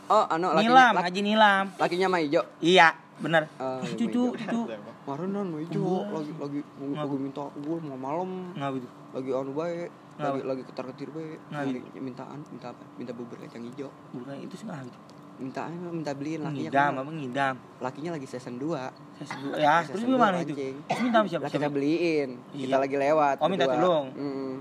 Oh, 0.08 0.24
anu 0.26 0.46
lakinya, 0.50 0.62
Nilam, 0.64 0.92
lak- 0.94 1.06
Aji 1.06 1.20
Nilam. 1.20 1.64
lakinya 1.76 2.06
mah 2.08 2.20
hijau. 2.20 2.42
Iya, 2.58 2.88
benar. 3.18 3.42
Eh, 3.44 3.80
iya, 3.82 3.92
cucu, 3.94 4.22
mah 4.26 4.36
cucu. 4.38 4.60
Kemarin 5.04 5.28
non 5.30 5.46
mah 5.48 5.60
hijau 5.60 5.84
lagi 6.10 6.32
lagi 6.34 6.60
lagi 6.90 7.16
minta 7.18 7.44
gue 7.50 7.76
mau 7.78 7.98
malam 7.98 8.30
Ngapa 8.54 8.76
itu? 8.76 8.88
lagi 9.10 9.28
anu 9.30 9.52
baik 9.52 9.88
Ngapa? 10.14 10.24
lagi 10.26 10.40
lagi 10.44 10.62
ketar 10.64 10.84
ketir 10.86 11.08
baik 11.10 11.38
lagi 11.50 11.80
mintaan 11.96 12.38
minta 12.46 12.68
apa 12.68 12.84
minta 12.94 13.12
bubur 13.12 13.36
kacang 13.38 13.64
hijau 13.64 13.88
Bukan 14.12 14.36
itu 14.38 14.54
sih 14.54 14.68
itu? 14.68 15.00
minta 15.38 15.64
minta 15.70 16.12
beliin 16.12 16.42
lakinya 16.42 16.68
Ngidam, 16.68 16.90
kan, 16.90 16.98
apa 16.98 17.10
ngidam? 17.14 17.54
lakinya 17.78 18.10
lagi 18.12 18.26
season 18.26 18.54
2 18.56 18.68
Saya 19.14 19.26
sebut, 19.28 19.50
ya, 19.54 19.74
Saya 19.78 19.86
terus 19.88 20.02
gimana 20.04 20.36
itu? 20.38 20.54
Terus 20.84 21.00
minta 21.00 21.18
siapa? 21.24 21.46
kita 21.48 21.68
beliin 21.68 22.28
Iya. 22.50 22.64
kita 22.64 22.76
lagi 22.78 22.96
lewat 22.98 23.36
Oh, 23.38 23.46
minta 23.46 23.64
tolong. 23.66 24.06
Mm. 24.12 24.54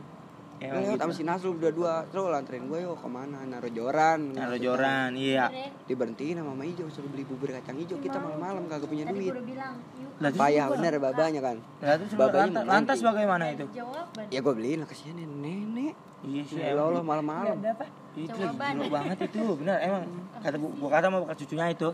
Ya, 0.58 0.74
lewat 0.74 0.98
gitu. 0.98 1.02
sama 1.06 1.14
si 1.14 1.22
Nasrul 1.22 1.54
udah 1.62 1.70
dua 1.70 1.94
terus 2.10 2.34
lanterin 2.34 2.66
gue 2.66 2.82
yuk 2.82 2.98
ke 2.98 3.06
mana 3.06 3.46
naruh 3.46 3.70
joran 3.70 4.34
Naruh 4.34 4.58
joran, 4.58 5.14
iya. 5.14 5.54
diberhentiin 5.86 6.42
sama 6.42 6.58
Mama 6.58 6.66
Ijo 6.66 6.90
suruh 6.90 7.06
beli 7.08 7.30
bubur 7.30 7.54
kacang 7.54 7.78
hijau 7.78 8.02
kita 8.02 8.18
malam-malam 8.18 8.66
kagak 8.66 8.90
punya 8.90 9.06
Tadi 9.06 9.22
duit 9.22 9.38
bilang, 9.46 9.78
payah 10.18 10.66
bener 10.68 10.98
babanya 10.98 11.42
kan 11.46 11.58
lah, 11.78 11.96
terus 12.02 12.18
Babanya 12.18 12.58
lantas, 12.58 12.64
lantas 12.66 12.98
bagaimana 13.06 13.54
itu? 13.54 13.70
Jawaban. 13.70 14.26
ya 14.34 14.40
gue 14.42 14.54
beliin 14.58 14.78
lah 14.82 14.88
kasihan 14.90 15.14
nenek 15.22 15.94
Iya 16.26 16.42
sih, 16.50 16.58
ya. 16.58 16.74
Allah 16.74 17.06
malam-malam 17.06 17.62
Itu 18.18 18.34
gila 18.34 18.90
banget 18.90 19.18
itu, 19.30 19.42
benar 19.62 19.78
emang. 19.78 20.02
Kata 20.42 20.58
gua, 20.58 20.72
gua 20.74 20.90
kata 20.90 21.06
mau 21.14 21.22
bakal 21.22 21.38
cucunya 21.38 21.66
itu. 21.70 21.90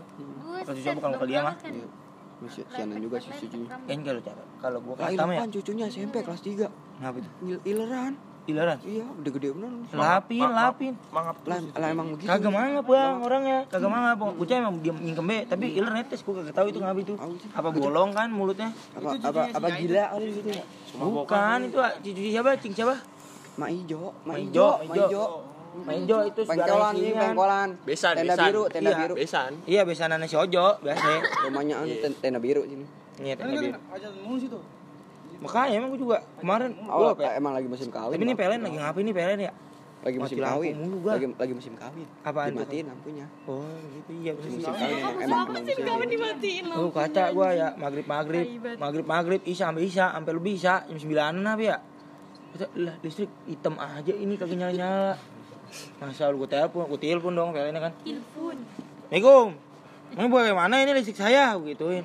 Kalau 0.64 0.72
susah 0.72 0.92
bukan 0.96 1.10
kalau 1.12 1.28
dia 1.28 1.40
mah. 1.44 1.52
kan. 1.52 1.68
Iya. 1.68 1.86
Sianan 2.66 2.98
juga 2.98 3.16
sih 3.20 3.28
cucunya 3.36 3.68
Kan 3.68 4.00
kalau 4.00 4.20
cara 4.24 4.42
kalau 4.58 4.78
gua 4.80 4.94
kata 4.96 5.22
mah 5.22 5.34
ya. 5.36 5.40
kan 5.44 5.50
cucunya 5.52 5.84
SMP 5.86 6.24
kelas 6.24 6.40
3 6.40 6.64
Ngapa 7.00 7.16
itu? 7.20 7.30
Il- 7.44 7.64
ileran 7.68 8.16
Ileran. 8.44 8.76
iya 8.82 9.08
gede-gede 9.16 9.48
bener 9.52 9.72
Lapin, 9.90 10.44
lapin. 10.44 10.92
lah, 11.10 11.32
lah 11.74 11.88
emang 11.88 12.12
begitu 12.12 12.28
Kagak 12.28 12.50
mangap 12.50 12.84
bang 12.84 13.16
orangnya, 13.18 13.58
kagak 13.66 13.88
mangap. 13.88 14.16
Bocah 14.20 14.56
emang 14.58 14.74
diam 14.78 14.96
nyingkem 14.96 15.24
be, 15.24 15.38
tapi 15.44 15.66
iler 15.72 15.90
netes 15.90 16.20
gua 16.20 16.34
kagak 16.38 16.52
tahu 16.52 16.66
itu 16.68 16.78
ngapa 16.78 17.00
itu. 17.00 17.14
Apa 17.50 17.68
bolong 17.70 18.12
kan 18.12 18.28
mulutnya? 18.28 18.68
apa 18.92 19.16
apa 19.18 19.42
apa 19.50 19.68
gila 19.74 20.04
kali 20.10 20.26
gitu 20.34 20.50
ya 20.50 20.64
Bukan, 20.94 21.58
itu 21.64 21.78
cucu 22.04 22.20
siapa? 22.30 22.50
Cing 22.60 22.72
siapa? 22.72 22.94
Mak 23.54 23.70
Ijo 23.72 24.12
Mak 24.22 24.28
Ma 24.28 24.34
Ijo 24.36 24.46
Ijo, 24.46 24.68
Mak 24.84 24.96
Ijo. 25.06 25.24
Menjo 25.74 26.22
itu 26.22 26.40
pengkolan 26.44 26.94
ini 26.94 27.10
pengkolan 27.12 27.68
Besan, 27.82 28.14
tenda 28.14 28.38
besan. 28.38 28.46
biru 28.46 28.62
tenda 28.68 28.88
Iya. 28.88 28.98
biru 29.00 29.14
Besan. 29.16 29.50
Iya, 29.66 29.82
besanannya 29.82 30.28
si 30.28 30.36
Ojo 30.36 30.78
biasa. 30.78 31.06
rumahnya 31.42 31.74
anu 31.76 31.94
ten- 31.98 32.14
tenda 32.14 32.38
biru 32.38 32.62
sini 32.62 32.86
Iya, 33.18 33.34
tenda 33.34 33.58
biru. 33.58 33.74
kan 33.74 33.82
aja 33.90 34.06
mulu 34.16 34.38
situ. 34.38 34.54
Makanya 35.40 35.74
emang 35.76 35.88
gua 35.88 36.00
juga 36.00 36.16
kemarin 36.36 36.70
oh 36.80 36.98
gua 37.00 37.12
pe- 37.14 37.34
emang 37.34 37.52
lagi 37.52 37.66
musim 37.66 37.88
kawin 37.88 38.14
Tapi 38.14 38.24
ini 38.24 38.34
pelen 38.34 38.60
lagi 38.60 38.76
ngapain 38.76 39.04
nih 39.04 39.14
pelen 39.14 39.40
ya? 39.40 39.52
lagi 40.04 40.20
musim 40.20 40.36
mati 40.36 40.44
kawin 40.46 40.74
mulu 40.76 40.96
gua. 41.00 41.12
lagi 41.16 41.26
lagi 41.32 41.54
musim 41.54 41.72
kawin 41.74 42.06
Apaan 42.20 42.52
dimatiin 42.52 42.84
lampunya 42.86 43.26
Oh, 43.44 43.64
gitu 43.90 44.10
iya 44.14 44.32
musim 44.36 44.50
sih. 44.52 44.60
kawin 44.60 44.92
emang 44.94 45.14
emang 45.18 45.40
musim 45.48 45.76
kawin 45.80 46.08
dimatiin 46.08 46.64
Lu 46.68 46.88
kata 46.90 47.22
gua 47.30 47.48
ya 47.50 47.68
maghrib 47.74 48.04
maghrib 48.04 48.46
maghrib 48.76 49.04
maghrib 49.04 49.40
isya 49.42 49.64
sampai 49.66 49.82
isya 49.84 50.06
sampai 50.12 50.32
lebih 50.32 50.52
isya 50.54 50.74
jam 50.84 50.98
sembilanan 50.98 51.44
apa 51.46 51.62
ya? 51.64 51.76
Kata, 52.52 52.66
lah 52.76 52.94
listrik 53.00 53.32
hitam 53.44 53.74
aja 53.76 54.12
ini 54.12 54.36
kagak 54.36 54.54
nyala 54.54 54.72
nyala. 54.72 55.12
Masa 55.98 56.28
lu 56.28 56.38
gua 56.38 56.48
telepon, 56.48 56.84
gua 56.84 57.00
telepon 57.00 57.32
dong 57.32 57.50
pelennya 57.50 57.80
kan. 57.80 57.92
Telepon. 57.98 58.56
Assalamualaikum. 59.08 59.48
Ini 60.14 60.26
bagaimana 60.28 60.74
ini 60.78 60.90
listrik 60.92 61.16
saya? 61.16 61.56
Gituin. 61.56 62.04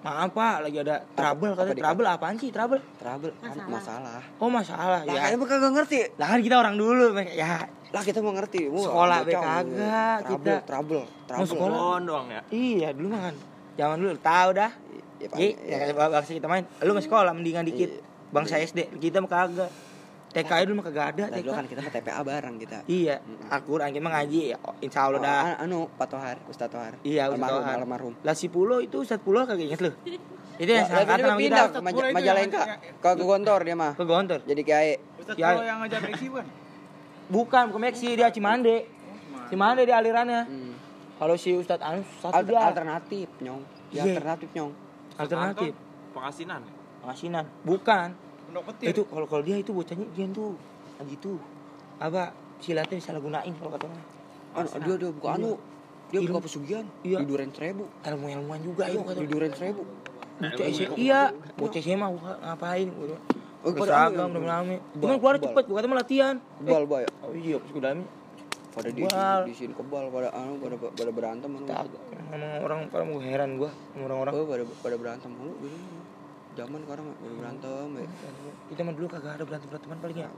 Maaf 0.00 0.32
pak, 0.32 0.64
lagi 0.64 0.80
ada 0.80 0.96
trouble 1.12 1.52
apa 1.52 1.60
kata 1.60 1.76
trouble 1.76 2.06
apaan 2.08 2.34
sih 2.34 2.48
trouble? 2.48 2.80
trouble 2.96 3.36
kan 3.36 3.52
masalah 3.68 4.24
Oh 4.40 4.48
masalah 4.48 5.04
lah 5.04 5.12
ya. 5.12 5.36
emang 5.36 5.44
kagak 5.44 5.76
ngerti 5.76 6.16
Lah 6.16 6.26
kan 6.26 6.40
kita 6.40 6.56
orang 6.56 6.74
dulu, 6.74 7.12
ya 7.20 7.68
lah 7.90 8.00
kita 8.00 8.22
mau 8.22 8.32
ngerti 8.32 8.70
Wah, 8.70 8.80
Sekolah 8.80 9.18
be 9.20 9.32
kagak, 9.34 10.18
trouble 10.24 10.46
kita. 10.46 10.54
trouble 10.64 11.02
Mau 11.02 11.26
trouble 11.26 11.46
sekolah? 11.46 11.76
Pohon 11.76 12.02
doang 12.06 12.26
ya. 12.28 12.40
Iya 12.48 12.88
dulu 12.96 13.06
mah 13.10 13.20
kan. 13.22 13.34
Zaman 13.76 13.96
dulu 13.98 14.10
tahu 14.16 14.48
dah. 14.54 14.70
ya, 15.18 15.26
Pak, 15.26 15.36
Iya, 15.36 15.52
ya. 15.60 15.76
ya, 15.84 15.92
bangsa 15.92 16.32
kita 16.32 16.48
main. 16.48 16.64
Lu 16.80 16.90
nggak 16.90 17.04
sekolah 17.04 17.32
mendingan 17.32 17.64
dikit. 17.66 17.90
Iya. 17.92 18.00
Bangsa 18.30 18.56
SD 18.56 18.78
kita 18.96 19.20
mah 19.20 19.28
kagak. 19.28 19.70
TK 20.30 20.50
dulu 20.62 20.74
mah 20.76 20.84
kagak 20.86 21.06
ada 21.10 21.24
TK. 21.28 21.36
dulu 21.40 21.50
kan 21.52 21.64
kita 21.66 21.80
ke 21.80 21.90
TPA 21.92 22.20
bareng 22.22 22.56
kita 22.56 22.78
Iya, 22.86 23.18
Al-Qur'an 23.48 23.90
kita 23.90 23.98
mah 24.00 24.14
ngaji. 24.16 24.40
ya, 24.46 24.56
Insya 24.78 25.00
Allah 25.04 25.18
Oh, 25.18 25.24
dah. 25.24 25.38
an- 25.44 25.58
anu 25.60 25.78
Pak 25.90 26.06
Tohar 26.08 26.36
Ustaz 26.46 26.68
Tohar 26.68 26.94
Iya, 27.02 27.26
Ustaz 27.26 27.34
almarhum 27.34 27.60
Tohar. 27.60 27.76
almarhum 27.76 28.12
Lah 28.20 28.34
si 28.34 28.46
Pulo 28.46 28.78
itu 28.78 28.96
Ustaz 29.00 29.18
Pulo 29.18 29.42
kagak 29.42 29.66
inget 29.66 29.80
lu. 29.80 29.90
Itu 30.56 30.68
yang 30.68 30.84
tiba-tiba 30.84 31.24
sama 31.24 31.34
pindah 31.34 31.64
kita. 31.64 31.80
ke 31.96 32.12
Majalengka 32.12 32.62
ke 32.94 33.08
ke 33.10 33.24
Gontor 33.24 33.60
dia 33.62 33.74
mah 33.74 33.92
Ke 33.92 34.04
Gontor. 34.04 34.40
jadi 34.44 34.62
kiai 34.62 34.90
Ustaz 35.16 35.34
kalau 35.34 35.62
yang 35.62 35.78
ngajak 35.80 36.00
Beksi 36.04 36.26
bukan? 36.28 36.46
Bukan, 37.28 37.64
ke 37.68 37.78
Meksi 37.80 38.08
dia 38.12 38.28
Cimande. 38.28 38.76
Cimande 39.46 39.82
dia 39.82 39.96
alirannya. 39.96 40.42
Hmm. 40.44 40.72
Kalau 41.16 41.34
si 41.34 41.50
Ustadz 41.52 41.80
Anu 41.80 42.02
satu 42.16 42.32
Al- 42.34 42.44
dia 42.44 42.60
alternatif 42.60 43.26
nyong 43.40 43.62
alternatif 43.92 44.48
nyong 44.50 44.72
alternatif 45.16 45.72
Pengasinan. 46.10 46.62
pengasinan 47.00 47.44
bukan 47.60 48.08
Pondok 48.50 48.64
petir. 48.74 48.86
itu 48.90 49.02
kalau 49.06 49.26
kalau 49.30 49.42
dia 49.46 49.56
itu 49.56 49.70
bocahnya 49.70 50.06
dia 50.10 50.26
tuh 50.34 50.58
lagi 50.98 51.14
tuh 51.22 51.38
apa 52.02 52.34
silatnya 52.58 52.98
disalah 52.98 53.22
gunain 53.22 53.54
kalau 53.54 53.70
kata 53.70 53.86
orang. 53.86 54.02
Anu 54.50 54.66
dia 54.82 54.94
dia 54.98 55.10
bukan 55.14 55.30
anu 55.38 55.50
dia 56.10 56.18
Ilmu. 56.18 56.28
buka 56.34 56.40
pesugihan 56.50 56.84
Iya. 57.06 57.22
di 57.22 57.26
duren 57.30 57.50
seribu 57.54 57.86
ilmu 58.02 58.26
ilmuwan 58.26 58.60
juga 58.66 58.90
ayo 58.90 59.06
kata 59.06 59.22
di 59.22 59.30
duren 59.30 59.52
seribu. 59.54 59.86
Bocah 60.42 60.66
SMA 60.66 60.94
iya. 60.98 61.20
Bocah 61.54 61.78
SMA 61.78 62.06
gua 62.10 62.32
ngapain 62.42 62.88
gua 62.90 63.18
Oh, 63.60 63.76
pada 63.76 64.08
anu, 64.08 64.16
rame-rame. 64.24 64.80
Kebal, 64.80 64.98
cuman 65.04 65.16
keluar 65.20 65.36
cepet 65.38 65.64
gua 65.68 65.76
kata 65.78 65.86
mah 65.86 65.98
latihan 66.02 66.34
kebal 66.58 66.82
ba 66.90 66.96
ya? 67.04 67.08
oh 67.22 67.32
iya 67.36 67.56
pas 67.60 67.70
gua 67.70 67.82
dalamnya 67.86 68.06
pada 68.70 68.88
di 68.88 69.00
Kebal. 69.06 69.40
di 69.46 69.54
sini 69.54 69.72
kebal 69.78 70.04
pada 70.10 70.28
anu 70.34 70.52
pada 70.58 70.74
pada 70.90 71.10
berantem 71.14 71.50
anu 71.54 71.66
emang 72.34 72.50
orang 72.66 72.78
pada 72.90 73.04
mau 73.06 73.22
heran 73.22 73.54
gua 73.54 73.70
sama 73.94 74.02
orang-orang. 74.10 74.32
Oh 74.34 74.44
pada 74.48 74.62
pada 74.82 74.96
berantem 74.98 75.30
mulu 75.30 75.54
dulu 75.60 75.76
zaman 76.60 76.78
sekarang 76.82 77.04
mah 77.06 77.16
pada 77.16 77.34
berantem 77.34 77.88
ya 77.94 78.06
kita 78.68 78.80
mah 78.82 78.92
dulu 78.92 79.06
kagak 79.08 79.32
ada 79.32 79.44
berantem 79.44 79.68
beranteman 79.68 79.98
paling 79.98 80.18
ya? 80.18 80.28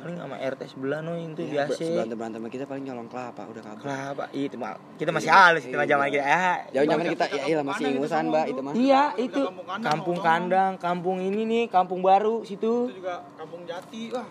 Paling 0.00 0.16
sama 0.16 0.36
RT 0.38 0.60
sebelah 0.66 1.00
no 1.00 1.12
itu 1.12 1.40
Ya, 1.42 1.64
biasa. 1.64 1.84
berantem 1.84 2.16
berantem 2.16 2.40
kita 2.46 2.64
paling 2.64 2.84
nyolong 2.84 3.08
kelapa 3.08 3.42
udah 3.44 3.62
kagak 3.62 3.82
kenapa 3.82 4.24
itu 4.30 4.56
mah 4.56 4.72
kita 4.94 5.10
masih 5.10 5.30
halus 5.30 5.62
kita 5.62 5.76
mah 5.76 5.88
zaman 5.88 6.06
kita 6.08 6.22
ah 6.22 6.56
jauh 6.70 6.86
zaman 6.86 7.06
kita 7.08 7.24
ya 7.26 7.42
iya 7.46 7.56
masih 7.60 7.84
ingusan 7.90 8.22
mbak 8.26 8.44
itu. 8.46 8.60
mah. 8.60 8.72
Iya 8.72 9.02
itu. 9.16 9.42
kampung 9.80 10.18
kandang, 10.18 10.72
kampung 10.76 11.18
ini 11.18 11.40
nih, 11.42 11.64
kampung 11.66 12.00
baru 12.00 12.42
situ. 12.42 12.88
Itu 12.88 13.00
juga 13.00 13.24
kampung 13.34 13.64
jati. 13.64 14.12
Wah, 14.12 14.26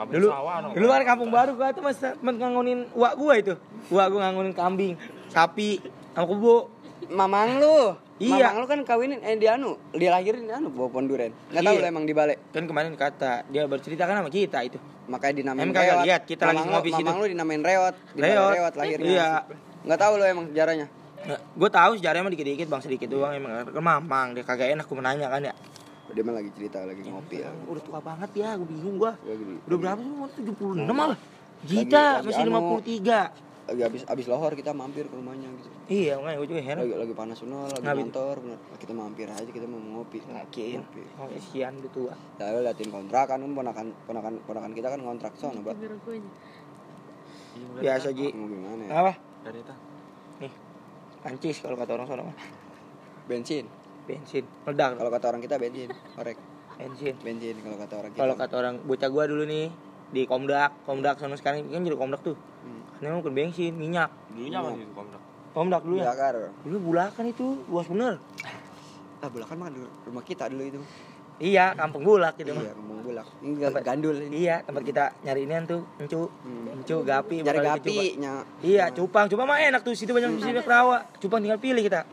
Dulu 0.00 0.28
dulu 0.72 0.86
kan 0.88 1.02
kampung 1.04 1.30
baru 1.30 1.50
gua 1.52 1.70
tuh 1.70 1.82
mas 1.82 1.98
mas 2.18 2.34
ngangonin 2.34 2.88
uak 2.92 3.14
gua 3.14 3.34
itu. 3.36 3.54
Uak 3.88 4.06
gua 4.08 4.20
ngangonin 4.24 4.52
kambing, 4.52 4.94
sapi, 5.28 5.78
sama 6.10 6.26
kebo. 6.26 6.56
mamang 7.10 7.58
lu 7.58 7.96
Iya. 8.20 8.52
mamang 8.52 8.56
lu 8.60 8.66
kan 8.68 8.80
kawinin 8.84 9.18
eh 9.18 9.32
di 9.34 9.48
anu 9.48 9.80
dilahirin 9.90 10.44
di 10.44 10.52
anu 10.52 10.68
bawa 10.68 10.88
pohon 10.88 11.08
duren 11.08 11.32
nggak 11.48 11.62
tahu 11.62 11.74
Iya. 11.74 11.88
emang 11.88 12.04
di 12.04 12.12
balik 12.12 12.36
Kan 12.52 12.64
kemarin 12.64 12.92
kata 12.92 13.48
dia 13.48 13.64
bercerita 13.64 14.04
kan 14.04 14.14
sama 14.14 14.28
kita 14.28 14.60
itu. 14.60 14.76
makanya 15.08 15.34
dinamain 15.34 15.64
Emang 15.64 15.74
kagak 15.74 15.96
lihat, 16.04 16.22
kita 16.22 16.42
lagi 16.44 16.54
mamang 16.54 16.66
lu, 16.66 16.74
ngopi 16.76 16.90
situ. 16.92 17.00
mamang 17.02 17.16
lu 17.16 17.26
dinamain 17.26 17.60
reot 17.60 17.94
Reot. 18.14 18.50
reot 18.52 18.74
lahirnya 18.76 19.08
Iya. 19.08 19.28
nggak 19.82 19.98
tahu 19.98 20.12
lu 20.14 20.24
emang 20.26 20.46
sejarahnya 20.46 20.86
gue 21.30 21.70
tahu 21.70 21.92
sejarahnya 21.96 22.22
mah 22.22 22.32
dikit-dikit 22.32 22.68
bang 22.68 22.80
sedikit 22.80 23.08
doang 23.08 23.32
emang 23.34 23.50
kan 23.66 23.80
mamang 23.82 24.26
dia 24.32 24.40
kagak 24.42 24.68
enak 24.70 24.84
gue 24.84 24.96
menanya 24.96 25.26
kan 25.26 25.40
ya. 25.42 25.54
dia 26.10 26.20
mah 26.20 26.34
lagi 26.34 26.50
cerita 26.52 26.78
lagi 26.82 27.00
ngopi 27.02 27.36
ya 27.38 27.48
Udah 27.64 27.80
tua 27.80 27.98
banget 28.00 28.30
ya, 28.34 28.52
gue 28.52 28.66
bingung 28.66 28.98
gua. 28.98 29.14
Lagi 29.22 29.42
Udah 29.62 29.78
berapa 29.78 30.00
sih? 30.00 30.10
Umur 30.10 30.28
76 30.28 30.90
malah. 30.90 31.18
Gita 31.62 32.04
lagi 32.18 32.26
masih 32.26 32.42
anu. 32.42 32.82
53. 32.82 33.49
Lagi 33.70 33.82
habis 33.82 34.02
habis 34.04 34.26
lohor 34.26 34.52
kita 34.52 34.70
mampir 34.70 35.06
ke 35.06 35.14
rumahnya 35.14 35.46
gitu 35.54 35.70
Iya, 35.86 36.18
makanya 36.18 36.36
gue 36.36 36.48
juga 36.48 36.62
heran. 36.62 36.80
lagi 36.80 36.94
lagi 36.96 37.14
panas 37.14 37.38
sunul 37.38 37.64
lagi 37.64 37.78
Ngapain? 37.80 37.98
ngantor 38.04 38.36
bener 38.40 38.58
kita 38.76 38.92
mampir 38.92 39.26
aja 39.26 39.46
kita 39.48 39.64
mau 39.64 39.78
ngopi 39.78 40.18
ngopi 40.20 40.74
Oh, 41.16 41.26
kesian 41.28 41.72
udah 41.76 41.90
tua. 41.90 42.14
lalu 42.36 42.58
liatin 42.60 42.88
kontrakan 42.88 43.38
kan 43.38 43.50
ponakan 43.52 43.86
ponakan 44.04 44.32
ponakan 44.42 44.70
kita 44.72 44.88
kan 44.88 45.00
kontrak 45.00 45.32
sono 45.34 45.60
mbak 45.60 45.78
Biasa 47.76 48.08
Ji. 48.10 48.30
mau 48.32 48.46
gimana 48.46 48.82
ya 48.82 48.90
Apa? 48.96 49.12
Dari 49.42 49.58
itu. 49.58 49.74
Nih. 50.40 50.52
Ancis 51.22 51.56
kalau 51.58 51.76
kata 51.76 51.92
orang 51.92 52.06
sono 52.06 52.22
mah. 52.24 52.36
bensin 53.26 53.66
Bensin. 54.02 54.42
Meledak. 54.64 54.96
kalau 54.96 55.10
kata 55.12 55.26
orang 55.28 55.40
kita 55.40 55.54
bensin 55.56 55.86
korek 56.10 56.38
bensin. 56.76 57.14
bensin 57.20 57.54
kalau 57.60 57.76
kata 57.76 57.94
orang 57.96 58.10
kita 58.10 58.20
Kalau 58.20 58.34
kata 58.34 58.54
orang 58.56 58.74
bocah 58.82 59.08
gua 59.08 59.24
dulu 59.24 59.44
nih 59.44 59.66
di 60.10 60.22
Komdak, 60.24 60.74
Komdak 60.82 61.16
sono 61.16 61.34
sekarang 61.34 61.62
kan 61.64 61.80
jadi 61.80 61.94
Komdak 61.94 62.20
tuh. 62.20 62.34
Hmm. 62.34 62.79
Emang 63.00 63.18
bukan 63.20 63.32
bensin, 63.32 63.72
minyak. 63.72 64.12
Dulunya 64.30 64.60
apa 64.60 64.70
sih 64.72 64.84
kontrak? 64.92 65.22
Komdak 65.50 65.82
dulu 65.82 65.96
ya. 65.98 66.04
Bakar. 66.06 66.34
Dulu 66.62 66.76
bulakan 66.78 67.24
itu 67.26 67.46
luas 67.66 67.88
bener. 67.88 68.14
Ah, 69.20 69.28
bulakan 69.28 69.56
mah 69.56 69.68
dulu 69.68 69.88
rumah 70.04 70.22
kita 70.22 70.46
dulu 70.46 70.62
itu. 70.62 70.80
Iya, 71.40 71.72
kampung 71.72 72.04
bulak 72.04 72.36
gitu 72.36 72.52
mah. 72.52 72.60
Iya, 72.60 72.72
ngomong 72.76 73.00
bulak. 73.00 73.26
Ini 73.40 73.52
ga- 73.58 73.80
gandul 73.82 74.16
ini. 74.20 74.44
Iya, 74.44 74.60
tempat 74.60 74.82
kita 74.84 75.04
nyari 75.24 75.40
inian 75.48 75.64
tuh, 75.64 75.80
encu. 75.96 76.28
Hmm. 76.44 76.76
Encu, 76.76 76.96
gapi, 77.00 77.40
bakal 77.40 77.64
gapi 77.64 78.20
nya. 78.20 78.44
Iya, 78.60 78.92
cupang. 78.92 79.24
Cupang 79.24 79.48
mah 79.48 79.56
enak 79.56 79.80
tuh, 79.80 79.96
situ 79.96 80.12
banyak 80.12 80.36
banyak 80.36 80.60
rawa. 80.62 81.08
Cupang 81.16 81.40
tinggal 81.40 81.56
pilih 81.56 81.80
kita. 81.80 82.04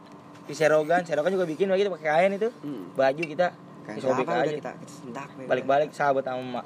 Di 0.48 0.56
serogan, 0.56 1.04
serogan 1.04 1.36
juga 1.36 1.44
bikin 1.44 1.68
lagi 1.68 1.84
pakai 1.86 2.08
kain 2.08 2.32
itu. 2.40 2.48
Hmm. 2.64 2.96
Baju 2.96 3.20
kita 3.20 3.52
apa 3.88 4.00
udah 4.00 4.44
aja. 4.44 4.52
kita 4.52 4.72
kita 4.76 4.88
sentak 4.88 5.28
we. 5.36 5.44
Balik-balik 5.44 5.92
sahabat 5.92 6.24
sama 6.24 6.40
emak. 6.40 6.66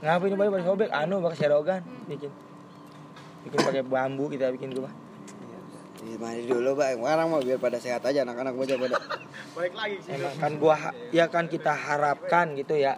Ngapain 0.00 0.32
balik 0.32 0.50
balik 0.52 0.64
sobek? 0.64 0.88
Anu 0.88 1.20
pakai 1.20 1.38
serogan 1.38 1.80
bikin. 2.04 2.28
Bikin 3.46 3.58
pakai 3.64 3.82
bambu 3.84 4.28
kita 4.28 4.52
bikin 4.52 4.72
rumah. 4.76 4.92
Iya, 6.00 6.16
mari 6.16 6.42
dulu, 6.48 6.80
Pak. 6.80 6.96
Sekarang 6.96 7.26
mau 7.28 7.40
biar 7.44 7.58
pada 7.60 7.76
sehat 7.76 8.00
aja 8.08 8.24
anak-anak 8.24 8.56
bocah 8.56 8.76
pada. 8.80 8.96
Balik 9.56 9.74
lagi 9.76 9.96
sih. 10.00 10.16
Emang 10.16 10.34
kan 10.40 10.52
gua 10.56 10.76
ya 11.12 11.24
kan 11.28 11.44
kita 11.44 11.72
harapkan 11.76 12.56
gitu 12.56 12.72
ya. 12.76 12.96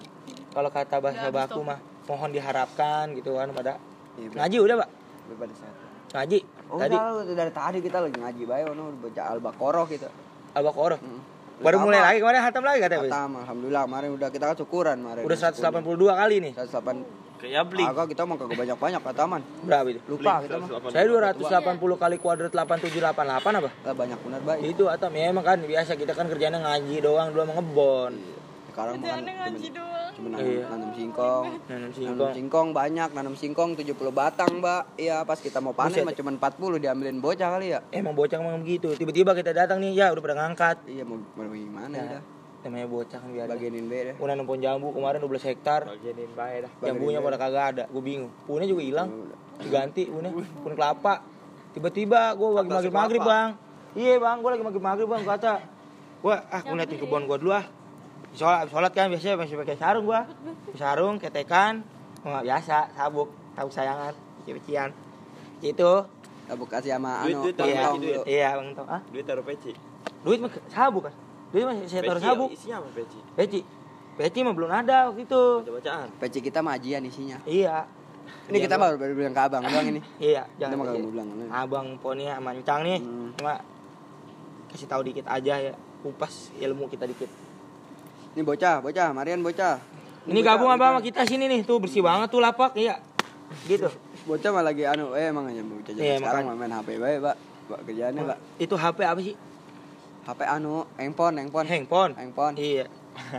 Kalau 0.55 0.71
kata 0.71 1.03
bahasa 1.03 1.33
baku 1.35 1.67
mah 1.67 1.83
mohon 2.07 2.31
diharapkan 2.31 3.11
gitu 3.19 3.35
kan 3.35 3.51
pada 3.51 3.83
Iya, 4.13 4.29
ngaji 4.29 4.57
udah, 4.61 4.77
Pak. 4.85 4.89
Biar 5.25 5.39
pada 5.41 5.55
sehat. 5.57 5.75
Ngaji. 6.13 6.39
Oh, 6.69 6.79
Tadi 6.79 6.97
udah, 6.97 7.35
dari 7.37 7.53
tadi 7.53 7.79
kita 7.81 7.99
lagi 8.05 8.17
ngaji 8.21 8.43
bae 8.45 8.63
ono 8.69 8.85
baca 9.01 9.23
Al-Baqarah 9.33 9.85
kita. 9.89 10.09
Al-Baqarah. 10.53 11.01
Hmm. 11.01 11.21
Baru 11.63 11.77
mulai 11.87 12.01
lagi 12.03 12.19
kemarin 12.19 12.41
hatam 12.43 12.63
lagi 12.67 12.79
katanya. 12.83 13.01
Bos. 13.01 13.11
Khatam, 13.11 13.31
alhamdulillah 13.39 13.83
kemarin 13.87 14.11
udah 14.19 14.29
kita 14.35 14.45
kan 14.51 14.57
syukuran 14.59 14.97
kemarin. 14.99 15.23
Udah 15.23 15.39
182 15.39 16.21
kali 16.21 16.35
nih. 16.43 16.53
108. 16.59 17.23
Kayak 17.43 17.53
Yabling. 17.59 17.87
Agak 17.91 18.07
kita 18.15 18.23
mau 18.23 18.39
kagak 18.39 18.55
banyak-banyak 18.55 19.01
kataman. 19.03 19.41
Berapa 19.67 19.87
itu? 19.91 20.01
Lupa 20.07 20.43
kita 20.47 20.63
mah. 20.63 20.69
Saya 20.95 21.05
280 21.11 22.03
kali 22.03 22.17
kuadrat 22.23 22.53
8788 22.55 23.59
apa? 23.59 23.71
Lah, 23.83 23.95
banyak 23.99 24.19
benar, 24.23 24.41
Pak. 24.47 24.57
Itu 24.63 24.85
atau 24.87 25.09
ya 25.11 25.27
emang 25.31 25.43
kan 25.43 25.59
biasa 25.59 25.99
kita 25.99 26.15
kan 26.15 26.31
kerjanya 26.31 26.63
ngaji 26.63 27.03
doang 27.03 27.35
emang 27.35 27.59
ngebon. 27.59 28.42
Sekarang 28.73 28.97
mah 28.97 29.21
kan 29.21 29.53
cuma, 29.53 30.01
cuma 30.17 30.29
nanam, 30.33 30.49
Iya. 30.49 30.65
nanam 30.73 30.91
singkong. 30.97 31.45
Nanam 31.45 31.61
Nanam 31.69 31.93
singkong. 31.93 32.33
singkong 32.33 32.69
banyak, 32.73 33.09
nanam 33.13 33.35
singkong 33.37 33.71
70 33.77 34.09
batang, 34.09 34.65
Mbak. 34.65 34.97
Iya, 34.97 35.21
pas 35.29 35.37
kita 35.37 35.61
mau 35.61 35.77
panen 35.77 36.09
mah 36.09 36.17
cuma 36.17 36.33
40 36.33 36.81
diambilin 36.81 37.21
bocah 37.21 37.49
kali 37.53 37.77
ya. 37.77 37.85
Emang 37.93 38.17
bocah 38.17 38.41
emang 38.41 38.65
begitu. 38.65 38.97
Tiba-tiba 38.97 39.37
kita 39.37 39.53
datang 39.53 39.77
nih, 39.85 39.93
ya 39.93 40.09
udah 40.09 40.23
pada 40.25 40.37
ngangkat. 40.41 40.77
Iya, 40.89 41.05
mau, 41.05 41.21
mau 41.21 41.53
gimana 41.53 41.93
Nah, 41.93 42.09
ya? 42.17 42.21
namanya 42.65 42.87
bocah 42.89 43.19
kan 43.21 43.29
biasa. 43.29 43.51
Bagianin 43.53 43.85
be 43.93 43.99
deh. 44.09 44.15
Udah 44.17 44.35
jambu 44.57 44.89
kemarin 44.97 45.19
12 45.21 45.45
hektar. 45.45 45.81
Bagianin 45.85 46.33
bae 46.33 46.57
dah. 46.65 46.71
Jambunya 46.81 47.21
pada 47.21 47.37
kagak 47.37 47.65
ada. 47.77 47.85
Gue 47.93 48.01
bingung. 48.01 48.33
Punya 48.49 48.65
juga 48.65 48.81
hilang. 48.81 49.09
Diganti 49.61 50.09
punya. 50.09 50.33
Pun 50.33 50.73
kelapa. 50.73 51.21
Tiba-tiba 51.77 52.33
gue 52.33 52.49
lagi 52.49 52.69
maghrib 52.69 52.93
maghrib 52.95 53.21
bang. 53.21 53.49
Iya 53.93 54.17
bang, 54.17 54.37
gue 54.41 54.51
lagi 54.57 54.65
maghrib 54.65 54.85
maghrib 54.85 55.09
bang 55.11 55.23
kata. 55.29 55.55
Gue 56.23 56.35
ah 56.39 56.61
gue 56.65 56.73
liatin 56.73 56.97
kebun 56.97 57.29
gue 57.29 57.37
dulu 57.37 57.53
ah. 57.53 57.67
Sholat, 58.33 58.65
sholat 58.73 58.93
kan 58.97 59.13
biasanya 59.13 59.37
masih 59.37 59.61
pakai 59.61 59.77
sarung 59.77 60.09
gua. 60.09 60.25
Sarung, 60.73 61.21
ketekan, 61.21 61.85
oh, 62.25 62.41
biasa, 62.41 62.89
sabuk, 62.97 63.29
sabuk 63.53 63.73
sayangan, 63.73 64.15
cucian. 64.49 64.91
Itu, 65.61 66.09
Tabuk 66.43 66.67
kasih 66.67 66.99
sama 66.99 67.23
Duit, 67.23 67.39
anu, 67.39 67.43
duit, 67.47 67.55
iya, 67.55 67.87
tong-tong 67.87 67.99
duit. 68.03 68.19
iya 68.27 68.49
bang 68.59 68.69
tau 68.75 68.87
ah. 68.91 69.01
Duit 69.15 69.25
taruh 69.25 69.47
peci. 69.47 69.71
Duit 70.27 70.43
mah 70.43 70.51
sabuk 70.67 71.07
kan? 71.07 71.15
Duit 71.55 71.63
mah 71.63 71.75
saya 71.87 72.03
taruh 72.03 72.19
sabuk. 72.19 72.49
Isinya 72.51 72.83
apa 72.83 72.89
peci? 72.91 73.19
Peci, 73.39 73.61
peci 74.19 74.39
mah 74.43 74.51
belum 74.53 74.71
ada 74.75 75.07
waktu 75.09 75.23
itu. 75.23 75.43
Baca-bacaan. 75.63 76.09
Peci 76.19 76.39
kita 76.43 76.59
majian 76.59 77.07
isinya. 77.07 77.39
Iya. 77.47 77.87
Ini 78.51 78.59
kita 78.59 78.75
baru 78.75 78.99
baru 78.99 79.13
bilang 79.15 79.35
ke 79.35 79.43
abang 79.43 79.63
doang 79.63 79.87
ini. 79.87 80.01
Iya, 80.19 80.43
mah 80.43 80.59
jangan. 80.59 80.77
mau 80.83 81.11
bilang. 81.15 81.29
Abang 81.47 81.87
Poni 82.03 82.27
sama 82.27 82.51
Encang 82.59 82.81
nih, 82.83 82.99
Hmm. 82.99 83.31
cuma 83.39 83.55
kasih 84.75 84.89
tahu 84.91 85.03
dikit 85.07 85.27
aja 85.31 85.55
ya, 85.63 85.73
kupas 86.03 86.51
ilmu 86.59 86.91
kita 86.91 87.07
dikit. 87.07 87.31
Ini 88.33 88.43
bocah, 88.43 88.81
bocah, 88.81 89.09
Marian 89.13 89.45
bocah. 89.45 89.77
Ini 90.25 90.41
bocah, 90.41 90.47
gabung 90.57 90.71
apa 90.73 90.85
sama 90.97 91.01
kita 91.05 91.21
sini 91.29 91.45
nih, 91.51 91.61
tuh 91.69 91.77
bersih 91.83 92.01
banget 92.01 92.33
tuh 92.33 92.41
lapak, 92.41 92.73
iya. 92.79 92.97
Gitu. 93.69 93.93
Bocah 94.25 94.51
mah 94.55 94.65
lagi 94.65 94.89
anu, 94.89 95.13
eh 95.13 95.29
emang 95.29 95.51
aja 95.51 95.61
bocah 95.61 95.93
zaman 95.93 96.07
Iya, 96.07 96.15
sekarang 96.23 96.45
mah 96.49 96.57
main 96.57 96.73
HP 96.73 96.89
bae, 96.97 97.17
Pak. 97.21 97.37
Pak 97.69 97.81
kerjaannya, 97.85 98.23
Pak. 98.25 98.39
Itu 98.57 98.75
HP 98.81 98.99
apa 99.05 99.21
sih? 99.21 99.35
HP 100.23 100.41
anu, 100.47 100.87
handphone, 100.97 101.35
handphone. 101.43 101.67
Handphone. 101.67 102.13
Handphone. 102.17 102.55
Iya. 102.57 102.87